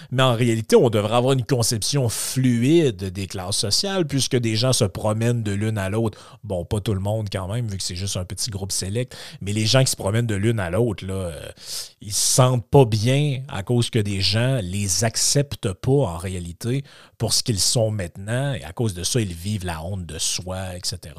Mais 0.09 0.23
en 0.23 0.33
réalité, 0.33 0.77
on 0.77 0.89
devrait 0.89 1.15
avoir 1.15 1.33
une 1.33 1.43
conception 1.43 2.07
fluide 2.07 3.03
des 3.11 3.27
classes 3.27 3.57
sociales 3.57 4.07
puisque 4.07 4.37
des 4.37 4.55
gens 4.55 4.71
se 4.71 4.85
promènent 4.85 5.43
de 5.43 5.51
l'une 5.51 5.77
à 5.77 5.89
l'autre. 5.89 6.17
Bon, 6.45 6.63
pas 6.63 6.79
tout 6.79 6.93
le 6.93 7.01
monde 7.01 7.27
quand 7.29 7.51
même, 7.51 7.67
vu 7.67 7.75
que 7.77 7.83
c'est 7.83 7.95
juste 7.95 8.15
un 8.15 8.23
petit 8.23 8.51
groupe 8.51 8.71
sélect, 8.71 9.17
mais 9.41 9.51
les 9.51 9.65
gens 9.65 9.83
qui 9.83 9.91
se 9.91 9.97
promènent 9.97 10.27
de 10.27 10.35
l'une 10.35 10.59
à 10.61 10.69
l'autre, 10.69 11.05
là, 11.05 11.13
euh, 11.13 11.51
ils 11.99 12.13
se 12.13 12.35
sentent 12.35 12.69
pas 12.69 12.85
bien 12.85 13.43
à 13.49 13.63
cause 13.63 13.89
que 13.89 13.99
des 13.99 14.21
gens 14.21 14.59
les 14.63 15.03
acceptent 15.03 15.73
pas 15.73 15.91
en 15.91 16.17
réalité 16.17 16.83
pour 17.17 17.33
ce 17.33 17.43
qu'ils 17.43 17.59
sont 17.59 17.91
maintenant 17.91 18.53
et 18.53 18.63
à 18.63 18.71
cause 18.71 18.93
de 18.93 19.03
ça, 19.03 19.19
ils 19.19 19.33
vivent 19.33 19.65
la 19.65 19.83
honte 19.83 20.05
de 20.05 20.17
soi, 20.19 20.77
etc. 20.77 21.15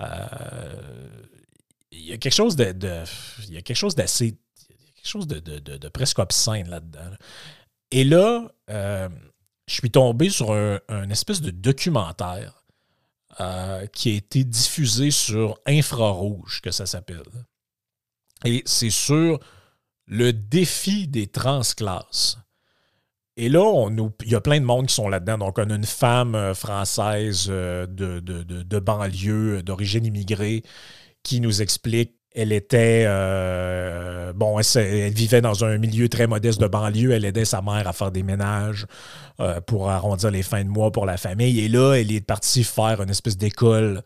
Euh, 0.00 0.04
il 1.96 2.06
y 2.06 2.12
a 2.12 2.18
quelque 2.18 2.34
chose 2.34 2.56
de, 2.56 2.74
il 3.48 3.54
y 3.54 3.56
a 3.56 3.62
quelque 3.62 3.76
chose 3.76 3.94
d'assez 3.94 4.38
quelque 5.06 5.08
chose 5.08 5.26
de, 5.26 5.88
presque 5.88 6.18
obscène 6.18 6.68
là-dedans. 6.68 7.16
Et 7.90 8.04
là, 8.04 8.50
euh, 8.70 9.08
je 9.66 9.74
suis 9.74 9.90
tombé 9.90 10.30
sur 10.30 10.52
un, 10.52 11.10
espèce 11.10 11.40
de 11.40 11.50
documentaire 11.50 12.64
euh, 13.40 13.86
qui 13.86 14.10
a 14.10 14.14
été 14.14 14.44
diffusé 14.44 15.10
sur 15.10 15.58
Infrarouge, 15.66 16.60
que 16.60 16.70
ça 16.70 16.86
s'appelle. 16.86 17.22
Et 18.44 18.62
c'est 18.66 18.90
sur 18.90 19.38
le 20.06 20.32
défi 20.32 21.06
des 21.06 21.26
transclasses. 21.26 22.38
Et 23.36 23.48
là, 23.48 23.60
on 23.60 24.12
il 24.22 24.30
y 24.30 24.34
a 24.34 24.40
plein 24.40 24.58
de 24.58 24.64
monde 24.64 24.86
qui 24.86 24.94
sont 24.94 25.08
là-dedans. 25.08 25.38
Donc, 25.38 25.58
on 25.58 25.68
a 25.68 25.74
une 25.74 25.84
femme 25.84 26.34
euh, 26.34 26.54
française 26.54 27.48
de, 27.48 27.86
de 27.86 28.78
banlieue, 28.78 29.62
d'origine 29.62 30.06
immigrée, 30.06 30.62
qui 31.26 31.40
nous 31.40 31.60
explique 31.60 32.16
elle 32.36 32.52
était 32.52 33.04
euh, 33.06 34.34
bon, 34.34 34.60
elle, 34.60 35.12
vivait 35.12 35.40
dans 35.40 35.64
un 35.64 35.78
milieu 35.78 36.06
très 36.10 36.26
modeste 36.26 36.60
de 36.60 36.66
banlieue. 36.66 37.12
Elle 37.12 37.24
aidait 37.24 37.46
sa 37.46 37.62
mère 37.62 37.88
à 37.88 37.94
faire 37.94 38.12
des 38.12 38.22
ménages 38.22 38.86
euh, 39.40 39.62
pour 39.62 39.88
arrondir 39.88 40.30
les 40.30 40.42
fins 40.42 40.62
de 40.62 40.68
mois 40.68 40.92
pour 40.92 41.06
la 41.06 41.16
famille. 41.16 41.58
Et 41.60 41.68
là, 41.68 41.94
elle 41.94 42.12
est 42.12 42.20
partie 42.20 42.62
faire 42.62 43.00
une 43.00 43.08
espèce 43.08 43.38
d'école 43.38 44.02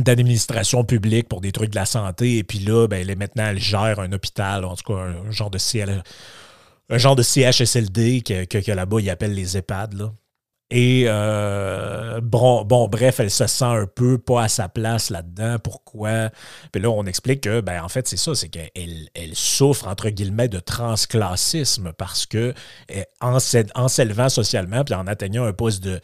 d'administration 0.00 0.82
publique 0.82 1.28
pour 1.28 1.40
des 1.40 1.52
trucs 1.52 1.70
de 1.70 1.76
la 1.76 1.86
santé. 1.86 2.38
Et 2.38 2.44
puis 2.44 2.58
là, 2.58 2.88
ben, 2.88 3.00
elle 3.00 3.10
est 3.10 3.16
maintenant, 3.16 3.46
elle 3.46 3.60
gère 3.60 4.00
un 4.00 4.10
hôpital, 4.10 4.64
en 4.64 4.74
tout 4.74 4.92
cas 4.92 4.98
un 4.98 5.30
genre 5.30 5.50
de 5.50 5.58
CL, 5.58 6.02
un 6.90 6.98
genre 6.98 7.14
de 7.14 7.22
CHSLD 7.22 8.22
que, 8.22 8.72
là-bas, 8.72 9.00
ils 9.00 9.10
appellent 9.10 9.34
les 9.34 9.56
EHPAD. 9.56 10.10
Et 10.70 11.04
euh, 11.06 12.20
bon, 12.20 12.88
bref, 12.88 13.20
elle 13.20 13.30
se 13.30 13.46
sent 13.46 13.64
un 13.64 13.86
peu 13.86 14.18
pas 14.18 14.42
à 14.42 14.48
sa 14.48 14.68
place 14.68 15.08
là-dedans. 15.08 15.56
Pourquoi? 15.58 16.30
Puis 16.72 16.82
là, 16.82 16.90
on 16.90 17.06
explique 17.06 17.42
que, 17.42 17.62
ben, 17.62 17.82
en 17.82 17.88
fait, 17.88 18.06
c'est 18.06 18.18
ça, 18.18 18.34
c'est 18.34 18.50
qu'elle 18.50 19.08
elle 19.14 19.34
souffre, 19.34 19.88
entre 19.88 20.10
guillemets, 20.10 20.48
de 20.48 20.60
transclassisme 20.60 21.92
parce 21.96 22.26
que 22.26 22.52
eh, 22.90 23.04
en, 23.22 23.38
s'élevant 23.38 24.28
socialement 24.28 24.84
puis 24.84 24.94
en 24.94 25.06
atteignant 25.06 25.44
un 25.44 25.54
poste 25.54 25.82
de, 25.82 26.00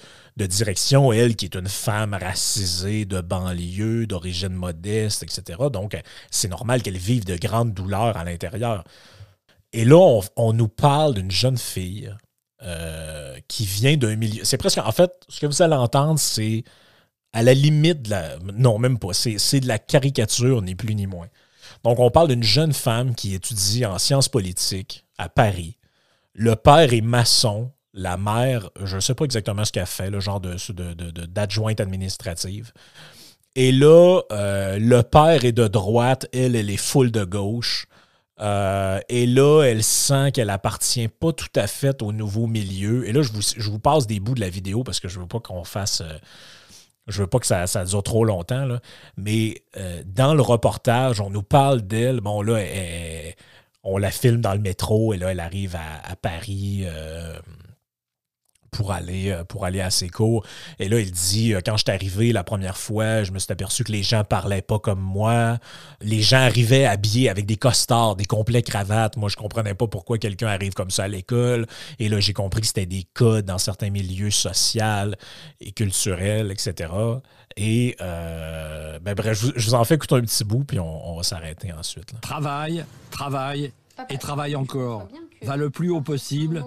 direction, 0.46 1.12
elle 1.12 1.36
qui 1.36 1.44
est 1.44 1.56
une 1.56 1.68
femme 1.68 2.14
racisée 2.14 3.04
de 3.04 3.20
banlieue, 3.20 4.06
d'origine 4.06 4.54
modeste, 4.54 5.22
etc. 5.22 5.58
Donc, 5.70 5.94
c'est 6.30 6.48
normal 6.48 6.82
qu'elle 6.82 6.96
vive 6.96 7.26
de 7.26 7.36
grandes 7.36 7.74
douleurs 7.74 8.16
à 8.16 8.24
l'intérieur. 8.24 8.84
Et 9.74 9.84
là, 9.84 10.20
on 10.36 10.52
nous 10.54 10.68
parle 10.68 11.14
d'une 11.14 11.30
jeune 11.30 11.58
fille 11.58 12.14
euh, 12.64 13.36
qui 13.48 13.66
vient 13.66 13.96
d'un 13.96 14.16
milieu. 14.16 14.44
C'est 14.44 14.56
presque. 14.56 14.78
En 14.78 14.92
fait, 14.92 15.12
ce 15.28 15.40
que 15.40 15.46
vous 15.46 15.62
allez 15.62 15.74
entendre, 15.74 16.18
c'est 16.18 16.64
à 17.32 17.42
la 17.42 17.52
limite 17.52 18.02
de 18.02 18.10
la. 18.10 18.38
Non, 18.54 18.78
même 18.78 18.98
pas. 18.98 19.12
C'est 19.12 19.60
de 19.60 19.68
la 19.68 19.78
caricature, 19.78 20.62
ni 20.62 20.74
plus 20.74 20.94
ni 20.94 21.06
moins. 21.06 21.28
Donc, 21.82 21.98
on 21.98 22.10
parle 22.10 22.28
d'une 22.28 22.42
jeune 22.42 22.72
femme 22.72 23.14
qui 23.14 23.34
étudie 23.34 23.84
en 23.84 23.98
sciences 23.98 24.28
politiques 24.28 25.04
à 25.18 25.28
Paris. 25.28 25.76
Le 26.32 26.56
père 26.56 26.92
est 26.92 27.02
maçon. 27.02 27.70
La 27.92 28.16
mère, 28.16 28.70
je 28.82 28.96
ne 28.96 29.00
sais 29.00 29.14
pas 29.14 29.24
exactement 29.24 29.64
ce 29.64 29.70
qu'elle 29.70 29.86
fait, 29.86 30.10
le 30.10 30.18
genre 30.18 30.40
d'adjointe 30.40 31.78
de, 31.78 31.82
administrative. 31.82 32.72
Et 33.54 33.70
là, 33.70 34.20
euh, 34.32 34.78
le 34.80 35.02
père 35.02 35.44
est 35.44 35.52
de 35.52 35.68
droite, 35.68 36.26
elle, 36.32 36.56
elle 36.56 36.70
est 36.70 36.76
full 36.76 37.12
de 37.12 37.24
gauche. 37.24 37.86
Euh, 38.40 39.00
et 39.08 39.26
là, 39.26 39.62
elle 39.62 39.84
sent 39.84 40.32
qu'elle 40.32 40.50
appartient 40.50 41.08
pas 41.08 41.32
tout 41.32 41.52
à 41.54 41.66
fait 41.66 42.02
au 42.02 42.12
nouveau 42.12 42.46
milieu. 42.46 43.06
Et 43.08 43.12
là, 43.12 43.22
je 43.22 43.70
vous, 43.70 43.78
passe 43.78 44.06
des 44.06 44.20
bouts 44.20 44.34
de 44.34 44.40
la 44.40 44.48
vidéo 44.48 44.82
parce 44.82 45.00
que 45.00 45.08
je 45.08 45.20
veux 45.20 45.26
pas 45.26 45.40
qu'on 45.40 45.64
fasse. 45.64 46.00
Euh, 46.00 46.18
je 47.06 47.20
veux 47.20 47.26
pas 47.26 47.38
que 47.38 47.46
ça, 47.46 47.66
dure 47.84 48.02
trop 48.02 48.24
longtemps. 48.24 48.66
Mais 49.16 49.62
euh, 49.76 50.02
dans 50.06 50.34
le 50.34 50.42
reportage, 50.42 51.20
on 51.20 51.30
nous 51.30 51.42
parle 51.42 51.82
d'elle. 51.82 52.20
Bon, 52.20 52.42
là, 52.42 52.60
on 53.82 53.98
la 53.98 54.10
filme 54.10 54.40
dans 54.40 54.54
le 54.54 54.60
métro 54.60 55.12
et 55.12 55.18
là, 55.18 55.30
elle 55.30 55.40
arrive 55.40 55.76
à, 55.76 56.10
à 56.10 56.16
Paris 56.16 56.86
pour 58.74 58.92
aller, 58.92 59.30
euh, 59.30 59.44
pour 59.44 59.64
aller 59.64 59.80
à 59.80 59.90
ses 59.90 60.08
cours. 60.08 60.44
Et 60.78 60.88
là, 60.88 60.98
il 60.98 61.12
dit, 61.12 61.54
euh, 61.54 61.60
quand 61.64 61.76
je 61.76 61.84
suis 61.84 61.92
arrivé 61.92 62.32
la 62.32 62.42
première 62.42 62.76
fois, 62.76 63.22
je 63.22 63.30
me 63.30 63.38
suis 63.38 63.52
aperçu 63.52 63.84
que 63.84 63.92
les 63.92 64.02
gens 64.02 64.24
parlaient 64.24 64.62
pas 64.62 64.80
comme 64.80 65.00
moi. 65.00 65.58
Les 66.00 66.20
gens 66.20 66.40
arrivaient 66.40 66.84
habillés 66.84 67.28
avec 67.28 67.46
des 67.46 67.56
costards, 67.56 68.16
des 68.16 68.24
complets 68.24 68.62
cravates. 68.62 69.16
Moi, 69.16 69.28
je 69.28 69.36
comprenais 69.36 69.74
pas 69.74 69.86
pourquoi 69.86 70.18
quelqu'un 70.18 70.48
arrive 70.48 70.74
comme 70.74 70.90
ça 70.90 71.04
à 71.04 71.08
l'école. 71.08 71.66
Et 72.00 72.08
là, 72.08 72.18
j'ai 72.18 72.32
compris 72.32 72.62
que 72.62 72.66
c'était 72.66 72.86
des 72.86 73.06
codes 73.14 73.44
dans 73.44 73.58
certains 73.58 73.90
milieux 73.90 74.30
sociaux 74.30 75.14
et 75.60 75.72
culturels, 75.72 76.50
etc. 76.50 76.92
Et 77.56 77.96
euh, 78.00 78.98
ben 78.98 79.14
bref, 79.14 79.52
je, 79.54 79.64
vous 79.66 79.74
en 79.74 79.84
fais 79.84 79.94
écouter 79.94 80.16
un 80.16 80.22
petit 80.22 80.42
bout, 80.42 80.64
puis 80.64 80.80
on, 80.80 81.16
va 81.16 81.22
s'arrêter 81.22 81.72
ensuite. 81.72 82.20
Travail, 82.20 82.84
travail 83.10 83.72
et 84.10 84.18
travaille 84.18 84.56
encore 84.56 85.06
va 85.44 85.56
le 85.56 85.70
plus 85.70 85.90
haut 85.90 86.00
possible. 86.00 86.64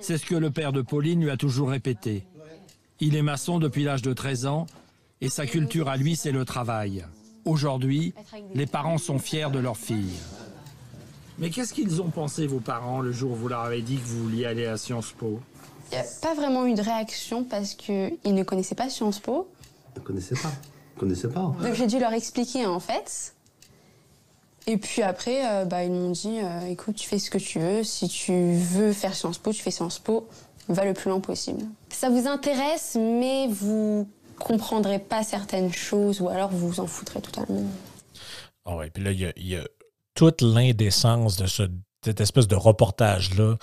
C'est 0.00 0.18
ce 0.18 0.26
que 0.26 0.34
le 0.34 0.50
père 0.50 0.72
de 0.72 0.82
Pauline 0.82 1.22
lui 1.22 1.30
a 1.30 1.36
toujours 1.36 1.70
répété. 1.70 2.26
Il 3.00 3.16
est 3.16 3.22
maçon 3.22 3.58
depuis 3.58 3.84
l'âge 3.84 4.02
de 4.02 4.12
13 4.12 4.46
ans 4.46 4.66
et 5.20 5.28
sa 5.28 5.46
culture 5.46 5.88
à 5.88 5.96
lui, 5.96 6.16
c'est 6.16 6.32
le 6.32 6.44
travail. 6.44 7.04
Aujourd'hui, 7.44 8.14
les 8.54 8.66
parents 8.66 8.98
sont 8.98 9.18
fiers 9.18 9.50
de 9.50 9.58
leur 9.58 9.76
fille. 9.76 10.14
Mais 11.38 11.50
qu'est-ce 11.50 11.74
qu'ils 11.74 12.00
ont 12.00 12.10
pensé, 12.10 12.46
vos 12.46 12.60
parents, 12.60 13.00
le 13.00 13.10
jour 13.10 13.32
où 13.32 13.34
vous 13.34 13.48
leur 13.48 13.60
avez 13.60 13.82
dit 13.82 13.96
que 13.96 14.04
vous 14.04 14.22
vouliez 14.22 14.46
aller 14.46 14.66
à 14.66 14.76
Sciences 14.76 15.12
Po? 15.12 15.40
Il 15.90 15.96
n'y 15.96 16.00
a 16.00 16.06
pas 16.22 16.34
vraiment 16.34 16.66
eu 16.66 16.74
de 16.74 16.80
réaction 16.80 17.44
parce 17.44 17.74
qu'ils 17.74 18.16
ne 18.24 18.42
connaissaient 18.44 18.74
pas 18.74 18.88
Sciences 18.88 19.18
Po. 19.18 19.48
Ils 19.96 20.00
ne 20.00 20.04
connaissaient 20.04 20.36
pas. 20.36 20.52
Ils 20.96 21.00
connaissaient 21.00 21.28
pas. 21.28 21.54
Donc 21.60 21.74
j'ai 21.74 21.86
dû 21.86 21.98
leur 21.98 22.12
expliquer 22.12 22.66
en 22.66 22.80
fait. 22.80 23.34
Et 24.66 24.78
puis 24.78 25.02
après, 25.02 25.46
euh, 25.46 25.64
bah, 25.64 25.84
ils 25.84 25.90
m'ont 25.90 26.10
dit 26.10 26.40
euh, 26.40 26.66
écoute, 26.68 26.96
tu 26.96 27.08
fais 27.08 27.18
ce 27.18 27.30
que 27.30 27.38
tu 27.38 27.58
veux. 27.58 27.84
Si 27.84 28.08
tu 28.08 28.54
veux 28.54 28.92
faire 28.92 29.14
Sciences 29.14 29.38
Po, 29.38 29.52
tu 29.52 29.62
fais 29.62 29.70
Sciences 29.70 29.98
Po. 29.98 30.26
Va 30.68 30.84
le 30.84 30.94
plus 30.94 31.10
loin 31.10 31.20
possible. 31.20 31.62
Ça 31.90 32.08
vous 32.08 32.26
intéresse, 32.26 32.96
mais 32.98 33.48
vous 33.48 34.08
comprendrez 34.38 34.98
pas 34.98 35.22
certaines 35.22 35.72
choses 35.72 36.20
ou 36.20 36.28
alors 36.28 36.50
vous 36.50 36.68
vous 36.68 36.80
en 36.80 36.86
foutrez 36.86 37.20
totalement. 37.20 37.64
Ah 38.64 38.76
ouais, 38.76 38.88
puis 38.88 39.04
là, 39.04 39.12
il 39.12 39.46
y, 39.46 39.56
a, 39.56 39.64
toute 40.14 40.40
l'indécence 40.40 41.36
de 41.36 41.46
ce, 41.46 41.64
cette 42.02 42.20
espèce 42.22 42.48
de 42.48 42.54
reportage-là 42.54 43.56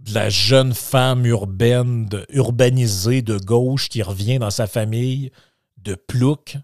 de 0.00 0.14
la 0.14 0.28
jeune 0.28 0.74
femme 0.74 1.24
urbaine, 1.24 2.08
urbanisée 2.28 3.22
de 3.22 3.38
gauche 3.38 3.88
qui 3.88 4.02
revient 4.02 4.38
dans 4.38 4.50
sa 4.50 4.66
famille 4.66 5.32
de 5.78 5.94
plouc 5.94 6.56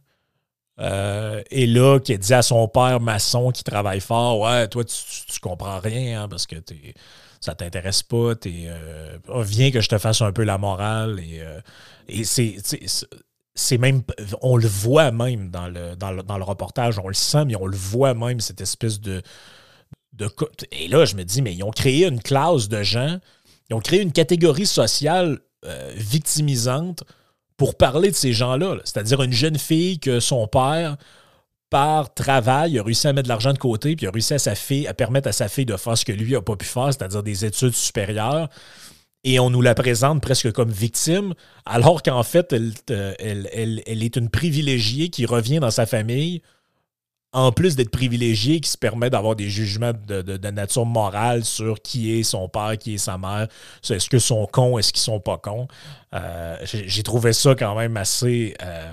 euh, 0.80 1.42
et 1.50 1.66
là, 1.66 2.00
qui 2.00 2.16
dit 2.18 2.34
à 2.34 2.42
son 2.42 2.66
père 2.66 3.00
maçon 3.00 3.50
qui 3.52 3.62
travaille 3.62 4.00
fort 4.00 4.40
Ouais, 4.40 4.66
toi, 4.68 4.84
tu, 4.84 5.40
comprends 5.40 5.78
rien 5.78 6.22
hein, 6.22 6.28
parce 6.28 6.46
que 6.46 6.56
t'es, 6.56 6.94
ça 7.40 7.54
t'intéresse 7.54 8.02
pas. 8.02 8.32
euh, 8.46 9.16
viens 9.42 9.70
que 9.70 9.80
je 9.80 9.88
te 9.88 9.98
fasse 9.98 10.20
un 10.22 10.32
peu 10.32 10.42
la 10.42 10.58
morale. 10.58 11.20
Et, 11.20 11.40
euh, 11.40 11.60
et 12.08 12.24
c'est, 12.24 12.56
c'est 13.54 13.78
même. 13.78 14.02
On 14.42 14.56
le 14.56 14.66
voit 14.66 15.12
même 15.12 15.50
dans 15.50 15.68
le, 15.68 15.94
dans 15.94 16.10
le, 16.10 16.44
reportage, 16.44 16.98
on 16.98 17.08
le 17.08 17.14
sent, 17.14 17.44
mais 17.44 17.56
on 17.56 17.66
le 17.66 17.76
voit 17.76 18.14
même, 18.14 18.40
cette 18.40 18.60
espèce 18.60 19.00
de, 19.00 19.22
de. 20.12 20.28
Et 20.72 20.88
là, 20.88 21.04
je 21.04 21.14
me 21.14 21.22
dis 21.22 21.40
Mais 21.40 21.54
ils 21.54 21.62
ont 21.62 21.70
créé 21.70 22.06
une 22.06 22.20
classe 22.20 22.68
de 22.68 22.82
gens, 22.82 23.18
ils 23.70 23.74
ont 23.74 23.80
créé 23.80 24.00
une 24.00 24.12
catégorie 24.12 24.66
sociale 24.66 25.38
victimisante 25.94 27.04
pour 27.56 27.76
parler 27.76 28.10
de 28.10 28.16
ces 28.16 28.32
gens-là. 28.32 28.76
C'est-à-dire 28.84 29.22
une 29.22 29.32
jeune 29.32 29.58
fille 29.58 29.98
que 29.98 30.20
son 30.20 30.46
père, 30.46 30.96
par 31.70 32.14
travail, 32.14 32.78
a 32.78 32.82
réussi 32.82 33.08
à 33.08 33.12
mettre 33.12 33.24
de 33.24 33.28
l'argent 33.28 33.52
de 33.52 33.58
côté, 33.58 33.96
puis 33.96 34.06
a 34.06 34.10
réussi 34.10 34.34
à, 34.34 34.38
sa 34.38 34.54
fille, 34.54 34.86
à 34.86 34.94
permettre 34.94 35.28
à 35.28 35.32
sa 35.32 35.48
fille 35.48 35.66
de 35.66 35.76
faire 35.76 35.98
ce 35.98 36.04
que 36.04 36.12
lui 36.12 36.32
n'a 36.32 36.40
pas 36.40 36.56
pu 36.56 36.66
faire, 36.66 36.92
c'est-à-dire 36.92 37.22
des 37.22 37.44
études 37.44 37.74
supérieures. 37.74 38.48
Et 39.24 39.40
on 39.40 39.50
nous 39.50 39.62
la 39.62 39.74
présente 39.74 40.20
presque 40.20 40.52
comme 40.52 40.70
victime, 40.70 41.34
alors 41.64 42.02
qu'en 42.02 42.22
fait, 42.22 42.52
elle, 42.52 42.72
euh, 42.90 43.14
elle, 43.18 43.82
elle, 43.86 44.02
est 44.02 44.16
une 44.16 44.28
privilégiée 44.28 45.08
qui 45.08 45.24
revient 45.24 45.60
dans 45.60 45.70
sa 45.70 45.86
famille, 45.86 46.42
en 47.34 47.50
plus 47.50 47.74
d'être 47.74 47.90
privilégiée, 47.90 48.60
qui 48.60 48.70
se 48.70 48.78
permet 48.78 49.10
d'avoir 49.10 49.34
des 49.34 49.50
jugements 49.50 49.92
de, 50.06 50.50
nature 50.50 50.86
morale 50.86 51.44
sur 51.44 51.82
qui 51.82 52.12
est 52.12 52.22
son 52.22 52.48
père, 52.48 52.78
qui 52.78 52.94
est 52.94 52.98
sa 52.98 53.18
mère, 53.18 53.48
est-ce 53.90 54.08
qu'ils 54.08 54.20
sont 54.20 54.46
cons, 54.46 54.78
est-ce 54.78 54.92
qu'ils 54.92 55.02
sont 55.02 55.18
pas 55.18 55.36
cons? 55.36 55.66
Euh, 56.14 56.56
j'ai 56.64 57.02
trouvé 57.02 57.32
ça 57.32 57.56
quand 57.56 57.74
même 57.74 57.96
assez... 57.96 58.54
Euh, 58.62 58.92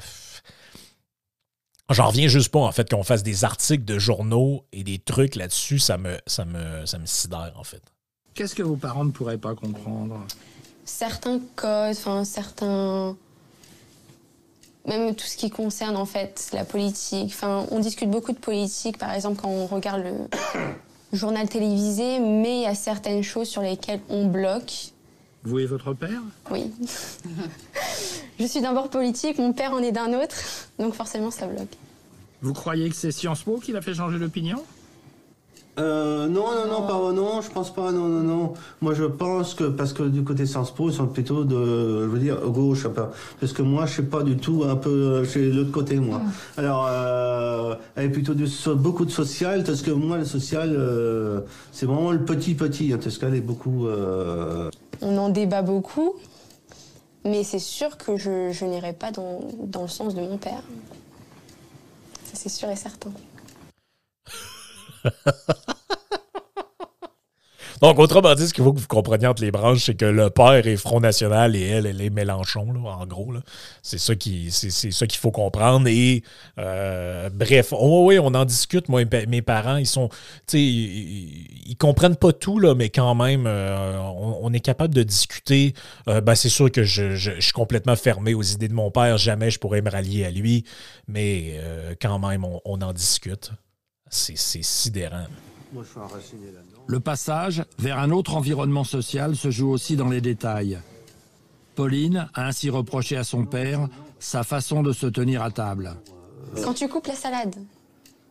j'en 1.91 2.08
reviens 2.08 2.27
juste 2.27 2.49
pas, 2.49 2.60
en 2.60 2.71
fait, 2.71 2.89
qu'on 2.89 3.04
fasse 3.04 3.21
des 3.21 3.45
articles 3.45 3.86
de 3.86 3.99
journaux 3.99 4.65
et 4.73 4.84
des 4.84 4.97
trucs 4.97 5.36
là-dessus, 5.36 5.77
ça 5.77 5.99
me, 5.99 6.17
ça, 6.25 6.43
me, 6.43 6.86
ça 6.88 6.97
me 6.97 7.06
sidère, 7.06 7.54
en 7.58 7.63
fait. 7.63 7.84
Qu'est-ce 8.34 8.56
que 8.56 8.63
vos 8.63 8.75
parents 8.75 9.06
ne 9.06 9.12
pourraient 9.12 9.38
pas 9.38 9.54
comprendre? 9.54 10.25
Certains 10.84 11.39
codes, 11.56 11.95
enfin, 11.95 12.23
certains 12.23 13.15
même 14.86 15.15
tout 15.15 15.26
ce 15.26 15.38
qui 15.38 15.50
concerne 15.50 15.96
en 15.96 16.06
fait 16.06 16.50
la 16.54 16.65
politique. 16.65 17.28
Enfin, 17.28 17.65
on 17.72 17.80
discute 17.80 18.10
beaucoup 18.10 18.32
de 18.32 18.39
politique, 18.39 18.98
par 18.98 19.13
exemple 19.13 19.41
quand 19.41 19.50
on 19.50 19.67
regarde 19.67 20.04
le 20.04 20.13
journal 21.13 21.48
télévisé, 21.48 22.20
mais 22.20 22.58
il 22.58 22.63
y 22.63 22.67
a 22.67 22.76
certaines 22.76 23.24
choses 23.24 23.48
sur 23.48 23.62
lesquelles 23.62 24.02
on 24.10 24.26
bloque. 24.26 24.91
Vous 25.44 25.60
et 25.60 25.65
votre 25.65 25.94
père? 25.94 26.22
Oui. 26.52 26.72
Je 28.39 28.46
suis 28.46 28.62
d'un 28.62 28.74
bord 28.74 28.89
politique, 28.89 29.38
mon 29.38 29.54
père 29.54 29.74
en 29.74 29.80
est 29.80 29.91
d'un 29.91 30.13
autre, 30.13 30.36
donc 30.80 30.94
forcément 30.94 31.32
ça 31.32 31.48
bloque. 31.48 31.76
Vous 32.41 32.54
croyez 32.54 32.89
que 32.89 32.96
c'est 32.96 33.12
Sciences 33.12 33.44
Po 33.44 33.60
qui 33.60 33.72
l'a 33.72 33.82
fait 33.82 33.94
changer 33.94 34.17
d'opinion? 34.17 34.63
Euh, 35.79 36.27
non, 36.27 36.47
non, 36.51 36.67
non, 36.69 36.88
pas, 36.88 37.13
non, 37.13 37.41
je 37.41 37.49
pense 37.49 37.73
pas, 37.73 37.91
non, 37.91 38.07
non, 38.07 38.21
non. 38.21 38.53
Moi, 38.81 38.93
je 38.93 39.05
pense 39.05 39.53
que, 39.53 39.63
parce 39.63 39.93
que 39.93 40.03
du 40.03 40.23
côté 40.23 40.45
Sciences 40.45 40.71
Po, 40.71 40.89
ils 40.89 40.93
sont 40.93 41.07
plutôt 41.07 41.45
de, 41.45 42.03
je 42.03 42.07
veux 42.07 42.19
dire, 42.19 42.38
gauche, 42.47 42.86
parce 43.39 43.53
que 43.53 43.62
moi, 43.62 43.86
je 43.86 43.93
suis 43.93 44.03
pas 44.03 44.23
du 44.23 44.36
tout 44.36 44.65
un 44.67 44.75
peu 44.75 45.23
chez 45.23 45.49
l'autre 45.49 45.71
côté, 45.71 45.95
moi. 45.95 46.21
Alors, 46.57 46.88
euh, 46.89 47.75
elle 47.95 48.07
est 48.07 48.10
plutôt 48.10 48.34
du, 48.34 48.47
beaucoup 48.75 49.05
de 49.05 49.12
social, 49.12 49.63
parce 49.63 49.81
que 49.81 49.91
moi, 49.91 50.17
le 50.17 50.25
social, 50.25 50.75
euh, 50.77 51.39
c'est 51.71 51.86
vraiment 51.86 52.12
le 52.12 52.25
petit 52.25 52.53
petit, 52.53 52.91
hein, 52.91 52.99
parce 53.01 53.17
qu'elle 53.17 53.36
est 53.36 53.41
beaucoup. 53.41 53.88
Euh... 53.88 54.69
On 55.01 55.17
en 55.17 55.29
débat 55.29 55.62
beaucoup, 55.62 56.15
mais 57.23 57.43
c'est 57.43 57.60
sûr 57.60 57.97
que 57.97 58.17
je, 58.17 58.51
je 58.51 58.65
n'irai 58.65 58.91
pas 58.91 59.12
dans, 59.12 59.39
dans 59.63 59.84
le 59.84 59.88
sens 59.88 60.15
de 60.15 60.21
mon 60.21 60.38
père. 60.38 60.63
Ça, 62.25 62.34
c'est 62.34 62.49
sûr 62.49 62.69
et 62.69 62.75
certain. 62.75 63.12
Donc, 67.82 67.98
autrement 67.98 68.36
dit, 68.36 68.48
ce 68.48 68.54
qu'il 68.54 68.64
faut 68.64 68.74
que 68.74 68.80
vous 68.80 68.88
compreniez 68.88 69.26
entre 69.26 69.42
les 69.42 69.50
branches, 69.50 69.86
c'est 69.86 69.96
que 69.96 70.06
le 70.06 70.30
père 70.30 70.68
est 70.68 70.78
Front 70.78 71.00
National 71.00 71.56
et 71.56 71.62
elle, 71.62 71.88
elle 71.88 72.00
est 72.00 72.12
Mélenchon, 72.12 72.76
en 72.86 73.06
gros. 73.08 73.34
C'est 73.82 73.98
ça 73.98 74.16
qu'il 74.16 74.52
faut 75.20 75.32
comprendre. 75.32 75.88
Et 75.88 76.22
euh, 76.60 77.32
bref, 77.32 77.74
oh, 77.76 78.06
oui, 78.08 78.20
on 78.20 78.36
en 78.36 78.46
discute. 78.46 78.88
Moi, 78.88 79.06
mes 79.28 79.42
parents, 79.42 79.78
ils 79.78 79.88
sont. 79.88 80.10
Ils, 80.54 81.76
comprennent 81.80 82.18
pas 82.18 82.34
tout, 82.34 82.60
mais 82.76 82.90
quand 82.90 83.16
même, 83.16 83.48
euh, 83.48 83.98
on, 84.00 84.54
est 84.54 84.60
capable 84.60 84.94
de 84.94 85.02
discuter. 85.02 85.74
Euh, 86.08 86.22
ben, 86.22 86.36
c'est 86.36 86.50
sûr 86.50 86.72
que 86.72 86.84
je, 86.84 87.40
suis 87.40 87.52
complètement 87.52 87.96
fermé 87.96 88.36
aux 88.36 88.44
idées 88.44 88.68
de 88.68 88.76
mon 88.76 88.92
père. 88.92 89.18
Jamais 89.18 89.50
je 89.50 89.58
pourrais 89.58 89.82
me 89.82 89.90
rallier 89.90 90.26
à 90.26 90.30
lui. 90.30 90.66
Mais 91.08 91.60
quand 92.00 92.20
même, 92.20 92.46
on 92.46 92.82
en 92.82 92.94
discute. 92.94 93.52
C'est 94.12 94.36
sidérant. 94.36 95.26
Le 96.86 97.00
passage 97.00 97.63
vers 97.80 97.97
un 97.97 98.12
autre 98.12 98.36
environnement 98.36 98.84
social 98.84 99.36
se 99.38 99.50
joue 99.50 99.69
aussi 99.69 99.95
dans 99.95 100.10
les 100.10 100.19
détails. 100.19 100.80
Pauline 101.76 102.28
a 102.34 102.45
ainsi 102.45 102.69
reproché 102.69 103.15
à 103.15 103.24
son 103.24 103.45
père 103.45 103.88
sa 104.19 104.43
façon 104.43 104.84
de 104.84 104.91
se 104.91 105.08
tenir 105.08 105.41
à 105.41 105.50
table. 105.50 105.95
Quand 106.62 106.74
tu 106.74 106.88
coupes 106.89 107.08
la 107.08 107.15
salade 107.15 107.56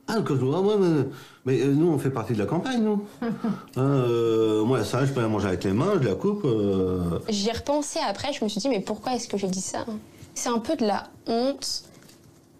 ah, 0.07 0.17
je... 0.29 0.33
ah, 0.33 1.07
mais, 1.45 1.61
euh, 1.61 1.73
nous, 1.73 1.89
on 1.89 1.99
fait 1.99 2.11
partie 2.11 2.33
de 2.33 2.39
la 2.39 2.47
campagne, 2.47 2.83
nous. 2.83 3.05
Hein, 3.23 3.33
euh, 3.79 4.65
moi, 4.65 4.85
ça, 4.85 5.07
je 5.07 5.13
peux 5.13 5.21
la 5.21 5.29
manger 5.29 5.47
avec 5.47 5.63
les 5.63 5.73
mains, 5.73 5.93
je 6.03 6.09
la 6.09 6.17
coupe. 6.17 6.45
Euh... 6.45 7.21
J'y 7.29 7.49
ai 7.49 7.53
repensé 7.53 8.01
après, 8.01 8.33
je 8.33 8.45
me 8.45 8.49
suis 8.49 8.61
dit, 8.61 8.69
mais 8.69 8.81
pourquoi 8.81 9.15
est-ce 9.15 9.29
que 9.29 9.37
j'ai 9.37 9.47
dit 9.47 9.61
ça 9.61 9.87
C'est 10.35 10.49
un 10.49 10.59
peu 10.59 10.75
de 10.75 10.85
la 10.85 11.05
honte. 11.29 11.85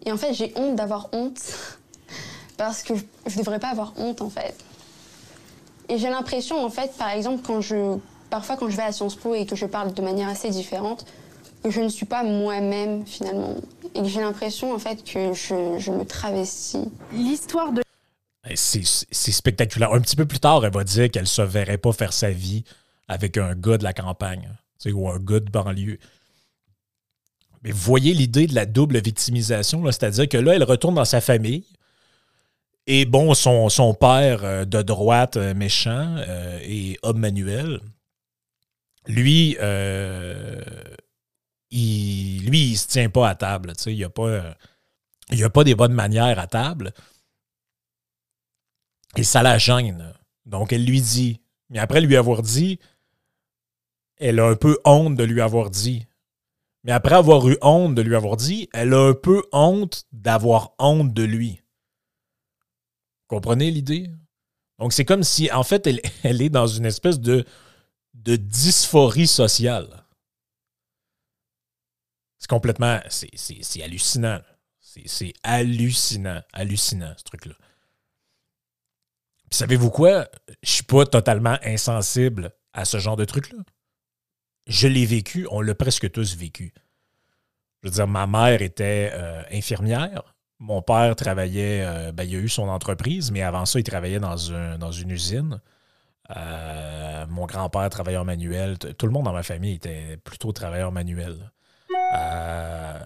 Et 0.05 0.13
en 0.13 0.17
fait, 0.17 0.33
j'ai 0.33 0.53
honte 0.55 0.77
d'avoir 0.77 1.09
honte. 1.11 1.41
Parce 2.61 2.83
que 2.83 2.93
je 3.25 3.37
devrais 3.39 3.57
pas 3.57 3.69
avoir 3.69 3.91
honte, 3.97 4.21
en 4.21 4.29
fait. 4.29 4.55
Et 5.89 5.97
j'ai 5.97 6.11
l'impression, 6.11 6.63
en 6.63 6.69
fait, 6.69 6.95
par 6.95 7.09
exemple, 7.09 7.41
quand 7.43 7.59
je, 7.59 7.97
parfois 8.29 8.55
quand 8.55 8.69
je 8.69 8.77
vais 8.77 8.83
à 8.83 8.91
Sciences 8.91 9.15
Po 9.15 9.33
et 9.33 9.47
que 9.47 9.55
je 9.55 9.65
parle 9.65 9.95
de 9.95 10.01
manière 10.03 10.29
assez 10.29 10.51
différente, 10.51 11.07
que 11.63 11.71
je 11.71 11.81
ne 11.81 11.89
suis 11.89 12.05
pas 12.05 12.21
moi-même 12.23 13.03
finalement. 13.07 13.55
Et 13.95 14.03
que 14.03 14.07
j'ai 14.07 14.21
l'impression, 14.21 14.75
en 14.75 14.77
fait, 14.77 15.03
que 15.03 15.33
je, 15.33 15.79
je 15.79 15.89
me 15.89 16.05
travestis. 16.05 16.87
L'histoire 17.11 17.71
de. 17.71 17.81
C'est 18.53 18.83
spectaculaire. 19.09 19.91
Un 19.93 20.01
petit 20.01 20.15
peu 20.15 20.27
plus 20.27 20.39
tard, 20.39 20.63
elle 20.63 20.71
va 20.71 20.83
dire 20.83 21.09
qu'elle 21.09 21.23
ne 21.23 21.27
se 21.27 21.41
verrait 21.41 21.79
pas 21.79 21.93
faire 21.93 22.13
sa 22.13 22.29
vie 22.29 22.63
avec 23.07 23.37
un 23.37 23.55
gars 23.55 23.79
de 23.79 23.83
la 23.83 23.93
campagne 23.93 24.51
ou 24.85 25.09
un 25.09 25.17
gars 25.17 25.39
de 25.39 25.49
banlieue. 25.49 25.97
Mais 27.63 27.71
vous 27.71 27.81
voyez 27.81 28.13
l'idée 28.13 28.45
de 28.45 28.53
la 28.53 28.67
double 28.67 29.01
victimisation, 29.01 29.83
c'est-à-dire 29.87 30.29
que 30.29 30.37
là, 30.37 30.53
elle 30.53 30.63
retourne 30.63 30.93
dans 30.93 31.05
sa 31.05 31.21
famille, 31.21 31.63
et 32.93 33.05
bon, 33.05 33.33
son, 33.33 33.93
père 33.93 34.43
euh, 34.43 34.65
de 34.65 34.81
droite 34.81 35.37
euh, 35.37 35.53
méchant 35.53 36.17
euh, 36.27 36.59
et 36.61 36.99
homme 37.03 37.19
manuel, 37.19 37.79
lui, 39.07 39.55
il, 41.71 42.45
lui, 42.49 42.71
il 42.71 42.77
se 42.77 42.89
tient 42.89 43.09
pas 43.09 43.29
à 43.29 43.35
table. 43.35 43.71
Il 43.85 43.95
n'y 43.95 44.03
a, 44.03 44.07
a 44.07 45.49
pas 45.49 45.63
des 45.63 45.73
bonnes 45.73 45.93
manières 45.93 46.37
à 46.37 46.47
table. 46.47 46.91
Et 49.15 49.23
ça 49.23 49.41
la 49.41 49.57
gêne. 49.57 50.13
Donc, 50.45 50.73
elle 50.73 50.83
lui 50.83 50.99
dit. 50.99 51.39
Mais 51.69 51.79
après 51.79 52.01
lui 52.01 52.17
avoir 52.17 52.41
dit, 52.41 52.77
elle 54.19 54.41
a 54.41 54.47
un 54.47 54.55
peu 54.57 54.77
honte 54.83 55.15
de 55.15 55.23
lui 55.23 55.39
avoir 55.39 55.69
dit. 55.69 56.07
Mais 56.83 56.91
après 56.91 57.15
avoir 57.15 57.47
eu 57.47 57.57
honte 57.61 57.95
de 57.95 58.01
lui 58.01 58.17
avoir 58.17 58.35
dit, 58.35 58.67
elle 58.73 58.93
a 58.93 58.99
un 58.99 59.13
peu 59.13 59.43
honte 59.53 60.03
d'avoir 60.11 60.73
honte 60.77 61.13
de 61.13 61.23
lui. 61.23 61.61
Comprenez 63.31 63.71
l'idée? 63.71 64.11
Donc, 64.77 64.91
c'est 64.91 65.05
comme 65.05 65.23
si, 65.23 65.49
en 65.53 65.63
fait, 65.63 65.87
elle, 66.23 66.41
est 66.41 66.49
dans 66.49 66.67
une 66.67 66.85
espèce 66.85 67.17
de, 67.17 67.45
de 68.13 68.35
dysphorie 68.35 69.25
sociale. 69.25 70.03
C'est 72.39 72.49
complètement. 72.49 72.99
C'est 73.07 73.81
hallucinant. 73.81 74.41
C'est 74.81 75.33
hallucinant. 75.43 76.41
Hallucinant, 76.51 77.13
ce 77.15 77.23
truc-là. 77.23 77.53
Puis, 79.49 79.59
savez-vous 79.59 79.91
quoi? 79.91 80.27
Je 80.61 80.69
suis 80.69 80.83
pas 80.83 81.05
totalement 81.05 81.57
insensible 81.63 82.51
à 82.73 82.83
ce 82.83 82.99
genre 82.99 83.15
de 83.15 83.23
truc-là. 83.23 83.59
Je 84.67 84.89
l'ai 84.89 85.05
vécu, 85.05 85.47
on 85.51 85.61
l'a 85.61 85.73
presque 85.73 86.11
tous 86.11 86.35
vécu. 86.35 86.73
Je 87.81 87.87
veux 87.87 87.93
dire, 87.93 88.07
ma 88.07 88.27
mère 88.27 88.61
était 88.61 89.09
euh, 89.13 89.41
infirmière. 89.53 90.35
Mon 90.61 90.83
père 90.83 91.15
travaillait, 91.15 91.83
euh, 91.83 92.11
ben, 92.11 92.21
a 92.21 92.33
eu 92.33 92.47
son 92.47 92.69
entreprise, 92.69 93.31
mais 93.31 93.41
avant 93.41 93.65
ça, 93.65 93.79
il 93.79 93.83
travaillait 93.83 94.19
dans, 94.19 94.35
dans 94.77 94.91
une 94.91 95.09
usine. 95.09 95.59
Euh, 96.37 97.25
mon 97.29 97.47
grand-père 97.47 97.89
travailleur 97.89 98.25
manuel. 98.25 98.77
Tout 98.77 99.07
le 99.07 99.11
monde 99.11 99.25
dans 99.25 99.33
ma 99.33 99.41
famille 99.41 99.73
était 99.73 100.17
plutôt 100.17 100.51
travailleur 100.51 100.91
manuel. 100.91 101.51
Euh, 102.13 102.99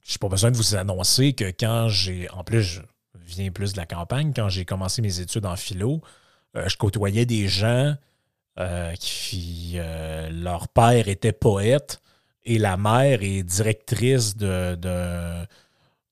je 0.00 0.14
n'ai 0.14 0.18
pas 0.18 0.28
besoin 0.28 0.50
de 0.50 0.56
vous 0.56 0.74
annoncer 0.74 1.34
que 1.34 1.44
quand 1.50 1.90
j'ai. 1.90 2.30
En 2.30 2.44
plus, 2.44 2.62
je 2.62 2.80
viens 3.14 3.50
plus 3.50 3.74
de 3.74 3.76
la 3.76 3.84
campagne. 3.84 4.32
Quand 4.34 4.48
j'ai 4.48 4.64
commencé 4.64 5.02
mes 5.02 5.20
études 5.20 5.44
en 5.44 5.56
philo, 5.56 6.00
je 6.54 6.76
côtoyais 6.78 7.26
des 7.26 7.46
gens 7.46 7.94
qui. 8.98 9.78
leur 10.30 10.68
père 10.68 11.08
était 11.08 11.32
poète 11.32 12.00
et 12.44 12.56
la 12.56 12.78
mère 12.78 13.22
est 13.22 13.42
directrice 13.42 14.34
de 14.34 14.76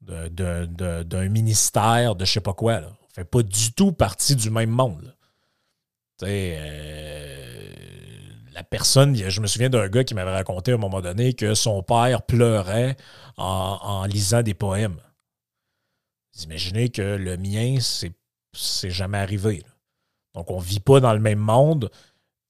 d'un 0.03 1.29
ministère, 1.29 2.15
de 2.15 2.25
je 2.25 2.33
sais 2.33 2.41
pas 2.41 2.55
quoi. 2.55 2.81
Là. 2.81 2.88
On 3.03 3.09
fait 3.15 3.25
pas 3.25 3.43
du 3.43 3.73
tout 3.73 3.93
partie 3.93 4.37
du 4.37 4.51
même 4.51 4.71
monde. 4.71 5.15
Euh, 6.23 7.73
la 8.53 8.62
personne, 8.62 9.17
je 9.17 9.41
me 9.41 9.47
souviens 9.47 9.71
d'un 9.71 9.88
gars 9.88 10.05
qui 10.05 10.15
m'avait 10.15 10.31
raconté 10.31 10.73
à 10.73 10.75
un 10.75 10.79
moment 10.79 11.01
donné 11.01 11.33
que 11.33 11.55
son 11.55 11.83
père 11.83 12.23
pleurait 12.23 12.97
en, 13.37 14.05
lisant 14.05 14.43
des 14.43 14.55
poèmes. 14.55 15.01
Imaginez 16.45 16.88
que 16.88 17.03
le 17.03 17.37
mien, 17.37 17.79
c'est 17.81 18.91
jamais 18.91 19.19
arrivé. 19.19 19.62
Donc, 20.35 20.51
on 20.51 20.59
vit 20.59 20.81
pas 20.81 21.01
dans 21.01 21.12
le 21.12 21.21
même 21.21 21.38
monde. 21.38 21.91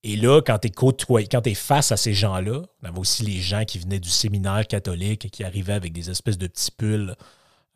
Et 0.05 0.17
là, 0.17 0.41
quand 0.41 0.59
tu 0.59 0.69
es, 0.69 1.27
quand 1.27 1.47
es 1.47 1.55
face 1.55 1.93
à 1.93 1.97
ces 1.97 2.15
gens-là, 2.15 2.63
on 2.83 2.89
avait 2.89 2.99
aussi 2.99 3.25
les 3.25 3.41
gens 3.41 3.65
qui 3.65 3.79
venaient 3.79 4.01
du 4.01 4.09
séminaire 4.09 4.67
catholique 4.67 5.25
et 5.25 5.31
qui 5.31 5.45
arrivaient 5.45 5.73
avec 5.73 5.93
des 5.93 6.11
espèces 6.11 6.39
de 6.39 6.49
petits 6.49 6.73
pulls 6.73 7.15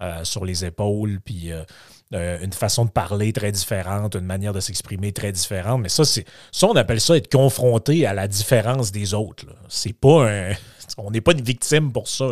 euh, 0.02 0.24
sur 0.24 0.44
les 0.44 0.62
épaules, 0.62 1.20
puis 1.24 1.50
euh, 1.50 1.64
euh, 2.12 2.38
une 2.42 2.52
façon 2.52 2.85
de 2.85 2.90
parler 2.90 3.32
très 3.32 3.50
différente, 3.50 4.14
une 4.14 4.26
manière 4.26 4.52
de 4.52 4.61
s'exprimer 4.61 5.11
très 5.12 5.32
différente. 5.32 5.80
Mais 5.80 5.88
ça, 5.88 6.04
c'est 6.04 6.26
ça, 6.52 6.66
on 6.66 6.76
appelle 6.76 7.00
ça 7.00 7.16
être 7.16 7.32
confronté 7.32 8.04
à 8.04 8.12
la 8.12 8.28
différence 8.28 8.92
des 8.92 9.14
autres. 9.14 9.46
C'est 9.70 9.94
pas. 9.94 10.28
On 10.98 11.11
n'est 11.11 11.22
pas 11.22 11.32
une 11.32 11.40
victime 11.40 11.92
pour 11.92 12.09
ça. 12.09 12.26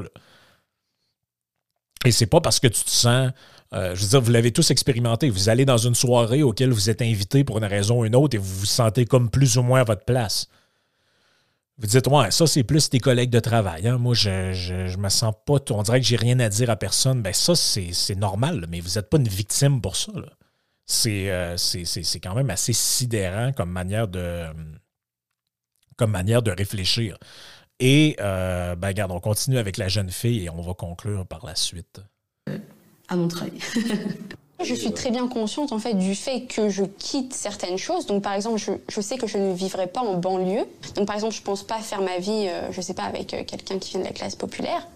Et 2.05 2.13
c'est 2.13 2.27
pas 2.27 2.43
parce 2.43 2.61
que 2.61 2.67
tu 2.67 2.85
te 2.85 2.91
sens. 2.91 3.31
je 3.73 3.95
veux 3.95 4.09
dire, 4.09 4.21
vous 4.21 4.31
l'avez 4.31 4.53
tous 4.53 4.71
expérimenté. 4.71 5.31
Vous 5.31 5.49
allez 5.49 5.65
dans 5.65 5.79
une 5.79 5.95
soirée 5.95 6.43
auquel 6.43 6.71
vous 6.71 6.91
êtes 6.91 7.01
invité 7.01 7.45
pour 7.45 7.57
une 7.57 7.65
raison 7.65 8.01
ou 8.01 8.05
une 8.05 8.15
autre 8.15 8.37
et 8.37 8.39
vous 8.39 8.59
vous 8.61 8.67
sentez 8.67 9.07
comme 9.07 9.31
plus 9.31 9.57
ou 9.57 9.63
moins 9.63 9.81
à 9.81 9.85
votre 9.85 10.05
place. 10.05 10.49
Vous 11.79 11.89
dites, 11.89 12.07
ouais, 12.07 12.31
ça, 12.31 12.47
c'est 12.47 12.63
plus 12.63 12.89
tes 12.89 13.01
collègues 13.01 13.31
de 13.31 13.41
travail. 13.41 13.89
Hein. 13.89 13.99
Moi, 13.99 14.15
je, 14.15 14.53
je, 14.53 14.97
me 14.97 15.09
sens 15.09 15.35
pas. 15.45 15.57
On 15.71 15.83
dirait 15.83 16.01
que 16.01 16.07
j'ai 16.07 16.17
rien 16.17 16.39
à 16.39 16.49
dire 16.49 16.71
à 16.71 16.77
personne. 16.77 17.21
Ben, 17.21 17.33
ça, 17.33 17.57
c'est 17.57 18.15
normal, 18.15 18.67
mais 18.69 18.81
vous 18.81 18.91
n'êtes 18.91 19.11
pas 19.11 19.17
une 19.17 19.29
victime 19.29 19.81
pour 19.81 19.97
ça. 19.97 20.13
Euh, 21.07 21.57
c'est 21.57 22.21
quand 22.21 22.35
même 22.35 22.51
assez 22.51 22.73
sidérant 22.73 23.53
comme 23.53 23.71
manière 23.71 24.07
de, 24.07 24.47
comme 25.97 26.13
manière 26.13 26.43
de 26.43 26.53
réfléchir. 26.53 27.19
Et, 27.81 28.17
euh, 28.21 28.77
ben, 28.77 28.89
regarde, 28.89 29.11
on 29.11 29.21
continue 29.21 29.59
avec 29.59 29.77
la 29.77 29.89
jeune 29.89 30.11
fille 30.11 30.45
et 30.45 30.51
on 30.51 30.61
va 30.61 30.75
conclure 30.75 31.27
par 31.27 31.45
la 31.45 31.57
suite. 31.57 32.01
À 33.09 33.17
mon 33.17 33.27
travail. 33.27 33.59
Je 34.65 34.75
suis 34.75 34.93
très 34.93 35.11
bien 35.11 35.29
consciente 35.29 35.73
en 35.73 35.79
fait 35.79 35.95
du 35.95 36.15
fait 36.15 36.47
que 36.47 36.69
je 36.69 36.85
quitte 36.85 37.33
certaines 37.33 37.79
choses. 37.79 38.07
Donc 38.07 38.23
par 38.23 38.33
exemple, 38.33 38.61
je, 38.89 39.01
sais 39.01 39.17
que 39.17 39.27
je 39.27 39.39
ne 39.39 39.53
vivrai 39.53 39.87
pas 39.87 40.01
en 40.01 40.15
banlieue. 40.15 40.65
Donc 40.97 41.07
par 41.07 41.15
exemple, 41.15 41.35
je 41.35 41.43
pense 41.43 41.63
pas 41.63 41.79
faire 41.79 42.01
ma 42.01 42.19
vie, 42.19 42.49
euh, 42.49 42.73
je 42.73 42.81
sais 42.81 42.95
pas, 42.95 43.05
avec 43.05 43.35
euh, 43.35 43.45
quelqu'un 43.45 43.79
qui 43.79 43.93
vient 43.93 44.01
de 44.01 44.05
la 44.05 44.13
classe 44.13 44.35
populaire, 44.35 44.87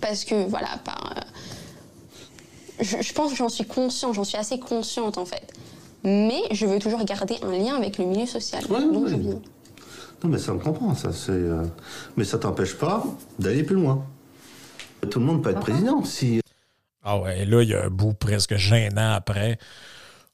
parce 0.00 0.24
que 0.24 0.46
voilà, 0.46 0.68
par, 0.84 1.14
euh, 1.16 2.82
je, 2.82 3.12
pense 3.12 3.30
que 3.30 3.36
j'en 3.36 3.48
suis 3.48 3.64
consciente, 3.64 4.14
j'en 4.14 4.24
suis 4.24 4.38
assez 4.38 4.58
consciente 4.58 5.18
en 5.18 5.24
fait. 5.24 5.52
Mais 6.04 6.42
je 6.50 6.66
veux 6.66 6.78
toujours 6.78 7.02
garder 7.04 7.36
un 7.42 7.52
lien 7.52 7.76
avec 7.76 7.98
le 7.98 8.04
milieu 8.04 8.26
social. 8.26 8.64
donc 8.66 9.08
je 9.08 9.16
viens. 9.16 9.40
Non 10.22 10.30
mais 10.30 10.38
ça 10.38 10.52
me 10.52 10.58
comprend, 10.58 10.94
ça 10.94 11.12
c'est. 11.12 11.42
Mais 12.16 12.24
ça 12.24 12.38
t'empêche 12.38 12.74
pas 12.76 13.04
d'aller 13.38 13.62
plus 13.62 13.76
loin. 13.76 14.04
Tout 15.10 15.18
le 15.18 15.26
monde 15.26 15.42
peut 15.42 15.50
être 15.50 15.60
président 15.60 16.02
si 16.04 16.40
ah 17.04 17.18
ouais, 17.18 17.44
là, 17.44 17.62
il 17.62 17.68
y 17.68 17.74
a 17.74 17.84
un 17.84 17.90
bout 17.90 18.14
presque 18.14 18.56
gênant 18.56 19.12
après 19.12 19.58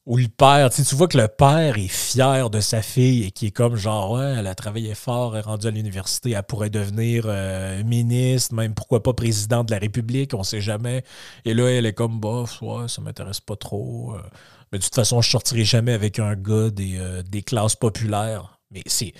Ou 0.07 0.17
le 0.17 0.29
père, 0.29 0.71
tu, 0.71 0.83
vois 0.95 1.09
que 1.09 1.19
le 1.19 1.27
père 1.27 1.77
est 1.77 1.89
fier 1.89 2.49
de 2.49 2.61
sa 2.61 2.81
fille 2.81 3.25
et 3.25 3.33
qui 3.33 3.47
est 3.47 3.51
comme 3.51 3.75
genre, 3.75 4.13
ouais, 4.13 4.37
elle 4.39 4.47
a 4.47 4.55
travaillé 4.55 4.95
fort, 4.95 5.35
elle 5.35 5.41
est 5.41 5.47
rendue 5.47 5.67
à 5.67 5.71
l'université, 5.73 6.31
elle 6.31 6.43
pourrait 6.45 6.71
devenir 6.71 7.25
euh, 7.27 7.83
ministre, 7.83 8.55
même 8.55 8.75
pourquoi 8.75 9.03
pas 9.03 9.13
président 9.15 9.65
de 9.65 9.73
la 9.73 9.79
République, 9.79 10.33
on 10.33 10.45
sait 10.45 10.61
jamais. 10.61 11.03
Et 11.45 11.55
là, 11.55 11.69
elle 11.69 11.87
est 11.87 11.93
comme, 11.93 12.21
bof, 12.21 12.63
ouais, 12.63 12.87
ça 12.87 13.03
m'intéresse 13.03 13.41
pas 13.41 13.57
trop. 13.57 14.15
Euh. 14.15 14.23
mais 14.71 14.79
de 14.79 14.85
toute 14.85 14.95
façon, 14.95 15.21
je 15.23 15.31
sortirai 15.31 15.65
jamais 15.65 15.93
avec 15.93 16.21
un 16.21 16.37
gars 16.37 16.71
des, 16.71 16.99
euh, 16.99 17.23
classes 17.45 17.77
populaires. 17.77 18.61
Mais 18.71 18.83
c'est. 18.87 19.13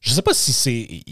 Je 0.00 0.12
sais 0.12 0.22
pas 0.22 0.34
si 0.34 0.52
c'est. 0.52 1.02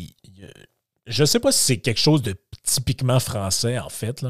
Je 1.06 1.24
sais 1.24 1.38
pas 1.38 1.52
si 1.52 1.60
c'est 1.60 1.78
quelque 1.78 2.00
chose 2.00 2.22
de 2.22 2.34
typiquement 2.64 3.20
français, 3.20 3.78
en 3.78 3.88
fait. 3.88 4.26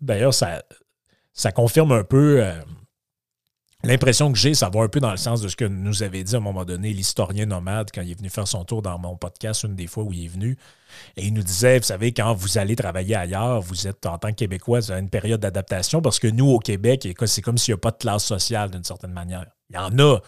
D'ailleurs, 0.00 0.34
ça, 0.34 0.62
confirme 1.52 1.92
un 1.92 2.04
peu 2.04 2.44
L'impression 3.84 4.32
que 4.32 4.38
j'ai, 4.38 4.54
ça 4.54 4.70
va 4.70 4.80
un 4.80 4.88
peu 4.88 4.98
dans 4.98 5.10
le 5.10 5.18
sens 5.18 5.42
de 5.42 5.48
ce 5.48 5.56
que 5.56 5.66
nous 5.66 6.02
avait 6.02 6.24
dit 6.24 6.34
à 6.34 6.38
un 6.38 6.40
moment 6.40 6.64
donné 6.64 6.90
l'historien 6.94 7.44
nomade 7.44 7.90
quand 7.94 8.00
il 8.00 8.12
est 8.12 8.18
venu 8.18 8.30
faire 8.30 8.48
son 8.48 8.64
tour 8.64 8.80
dans 8.80 8.98
mon 8.98 9.14
podcast 9.14 9.64
une 9.64 9.74
des 9.74 9.86
fois 9.86 10.04
où 10.04 10.12
il 10.14 10.24
est 10.24 10.28
venu. 10.28 10.56
Et 11.18 11.26
il 11.26 11.34
nous 11.34 11.42
disait, 11.42 11.78
vous 11.78 11.84
savez, 11.84 12.12
quand 12.12 12.32
vous 12.32 12.56
allez 12.56 12.76
travailler 12.76 13.14
ailleurs, 13.14 13.60
vous 13.60 13.86
êtes 13.86 14.06
en 14.06 14.16
tant 14.16 14.30
que 14.30 14.36
Québécois, 14.36 14.80
vous 14.80 14.90
avez 14.90 15.02
une 15.02 15.10
période 15.10 15.40
d'adaptation 15.40 16.00
parce 16.00 16.18
que 16.18 16.28
nous, 16.28 16.48
au 16.48 16.60
Québec, 16.60 17.06
c'est 17.26 17.42
comme 17.42 17.58
s'il 17.58 17.74
n'y 17.74 17.76
a 17.76 17.80
pas 17.80 17.90
de 17.90 17.98
classe 17.98 18.24
sociale 18.24 18.70
d'une 18.70 18.84
certaine 18.84 19.12
manière. 19.12 19.44
Il 19.68 19.76
y 19.76 19.78
en 19.78 19.98
a, 19.98 20.18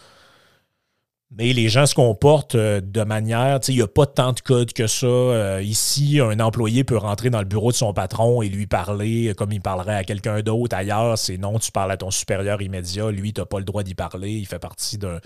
mais 1.31 1.51
les 1.51 1.67
gens 1.67 1.85
se 1.85 1.93
comportent 1.93 2.55
euh, 2.55 2.79
de 2.81 3.03
manière, 3.03 3.59
il 3.67 3.75
n'y 3.75 3.81
a 3.81 3.87
pas 3.87 4.05
tant 4.05 4.31
de 4.31 4.39
code 4.39 4.71
que 4.71 4.87
ça. 4.87 5.07
Euh, 5.07 5.61
ici, 5.61 6.19
un 6.21 6.39
employé 6.39 6.83
peut 6.83 6.97
rentrer 6.97 7.29
dans 7.29 7.39
le 7.39 7.45
bureau 7.45 7.71
de 7.71 7.75
son 7.75 7.93
patron 7.93 8.41
et 8.41 8.49
lui 8.49 8.65
parler 8.65 9.33
comme 9.37 9.51
il 9.51 9.61
parlerait 9.61 9.95
à 9.95 10.03
quelqu'un 10.03 10.41
d'autre. 10.41 10.75
Ailleurs, 10.75 11.17
c'est 11.17 11.37
non, 11.37 11.59
tu 11.59 11.71
parles 11.71 11.91
à 11.91 11.97
ton 11.97 12.11
supérieur 12.11 12.61
immédiat. 12.61 13.11
Lui, 13.11 13.33
tu 13.33 13.41
n'as 13.41 13.45
pas 13.45 13.59
le 13.59 13.65
droit 13.65 13.83
d'y 13.83 13.93
parler. 13.93 14.31
Il 14.31 14.47
fait 14.47 14.59
partie 14.59 14.97
d'un 14.97 15.19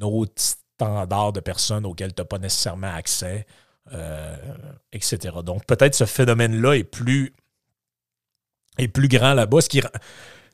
autre 0.00 0.32
standard 0.36 1.32
de 1.32 1.40
personnes 1.40 1.84
auxquelles 1.84 2.14
tu 2.14 2.22
n'as 2.22 2.26
pas 2.26 2.38
nécessairement 2.38 2.94
accès, 2.94 3.46
euh, 3.92 4.36
etc. 4.92 5.36
Donc, 5.44 5.66
peut-être 5.66 5.94
ce 5.94 6.06
phénomène-là 6.06 6.76
est 6.76 6.84
plus, 6.84 7.34
est 8.78 8.88
plus 8.88 9.08
grand 9.08 9.34
là-bas. 9.34 9.60
Ce 9.60 9.68
qui 9.68 9.82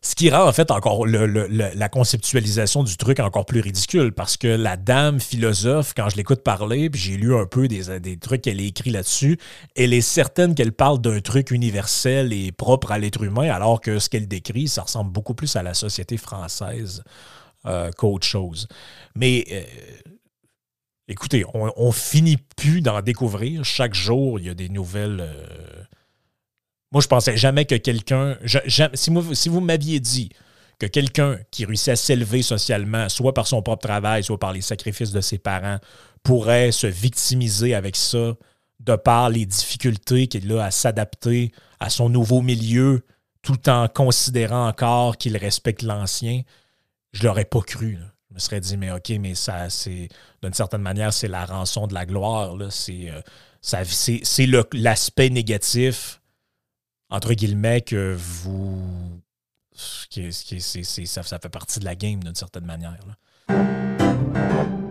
ce 0.04 0.16
qui 0.16 0.30
rend 0.30 0.48
en 0.48 0.52
fait 0.52 0.72
encore 0.72 1.06
la 1.06 1.88
conceptualisation 1.88 2.82
du 2.82 2.96
truc 2.96 3.20
encore 3.20 3.46
plus 3.46 3.60
ridicule 3.60 4.12
parce 4.12 4.36
que 4.36 4.48
la 4.48 4.76
dame 4.76 5.20
philosophe, 5.20 5.94
quand 5.96 6.08
je 6.08 6.16
l'écoute 6.16 6.42
parler, 6.42 6.90
puis 6.90 7.00
j'ai 7.00 7.16
lu 7.16 7.36
un 7.36 7.46
peu 7.46 7.68
des, 7.68 8.16
trucs 8.16 8.42
qu'elle 8.42 8.58
a 8.58 8.64
écrit 8.64 8.90
là-dessus, 8.90 9.38
elle 9.76 9.92
est 9.92 10.00
certaine 10.00 10.56
qu'elle 10.56 10.72
parle 10.72 11.00
d'un 11.00 11.20
truc 11.20 11.52
universel 11.52 12.32
et 12.32 12.50
propre 12.50 12.90
à 12.90 12.98
l'être 12.98 13.22
humain, 13.22 13.48
alors 13.48 13.80
que 13.80 14.00
ce 14.00 14.08
qu'elle 14.08 14.26
décrit, 14.26 14.66
ça 14.66 14.82
ressemble 14.82 15.12
beaucoup 15.12 15.34
plus 15.34 15.54
à 15.54 15.62
la 15.62 15.72
société 15.72 16.16
française 16.16 17.04
euh, 17.66 17.92
qu'autre 17.96 18.26
chose. 18.26 18.66
Mais 19.14 19.44
euh, 19.52 19.62
écoutez, 21.06 21.44
on, 21.54 21.92
finit 21.92 22.38
plus 22.56 22.80
d'en 22.80 23.00
découvrir. 23.02 23.64
Chaque 23.64 23.94
jour, 23.94 24.40
il 24.40 24.46
y 24.46 24.50
a 24.50 24.54
des 24.54 24.68
nouvelles. 24.68 25.20
Euh, 25.20 25.84
moi, 26.92 27.00
je 27.00 27.08
pensais 27.08 27.36
jamais 27.36 27.64
que 27.64 27.74
quelqu'un. 27.74 28.36
Si, 28.66 29.48
vous 29.48 29.60
m'aviez 29.60 29.98
dit 29.98 30.28
que 30.78 30.86
quelqu'un 30.86 31.38
qui 31.50 31.64
réussit 31.64 31.88
à 31.88 31.96
s'élever 31.96 32.42
socialement, 32.42 33.08
soit 33.08 33.32
par 33.32 33.46
son 33.46 33.62
propre 33.62 33.86
travail, 33.86 34.22
soit 34.22 34.38
par 34.38 34.52
les 34.52 34.60
sacrifices 34.60 35.12
de 35.12 35.22
ses 35.22 35.38
parents, 35.38 35.78
pourrait 36.22 36.70
se 36.70 36.86
victimiser 36.86 37.74
avec 37.74 37.96
ça, 37.96 38.34
de 38.80 38.96
par 38.96 39.30
les 39.30 39.46
difficultés 39.46 40.26
qu'il 40.26 40.52
a 40.52 40.64
à 40.64 40.70
s'adapter 40.70 41.52
à 41.80 41.88
son 41.88 42.08
nouveau 42.08 42.42
milieu, 42.42 43.04
tout 43.40 43.68
en 43.68 43.88
considérant 43.88 44.68
encore 44.68 45.16
qu'il 45.16 45.36
respecte 45.36 45.82
l'ancien, 45.82 46.42
je 47.12 47.24
l'aurais 47.24 47.44
pas 47.44 47.60
cru. 47.60 47.98
Je 48.30 48.34
me 48.34 48.38
serais 48.38 48.60
dit, 48.60 48.76
mais 48.76 48.90
OK, 48.90 49.10
mais 49.20 49.34
ça, 49.34 49.70
c'est 49.70 50.08
d'une 50.42 50.54
certaine 50.54 50.82
manière, 50.82 51.12
c'est 51.12 51.28
la 51.28 51.44
rançon 51.44 51.86
de 51.86 51.94
la 51.94 52.06
gloire. 52.06 52.56
C'est 52.70 53.10
euh, 53.10 54.62
l'aspect 54.72 55.30
négatif 55.30 56.21
entre 57.12 57.34
guillemets, 57.34 57.82
que 57.82 58.16
vous. 58.18 59.20
Ce 59.74 60.06
ça, 61.06 61.38
fait 61.38 61.48
partie 61.48 61.78
de 61.78 61.84
la 61.84 61.94
game 61.94 62.22
d'une 62.22 62.34
certaine 62.34 62.66
manière. 62.66 62.98
Là. 63.06 64.81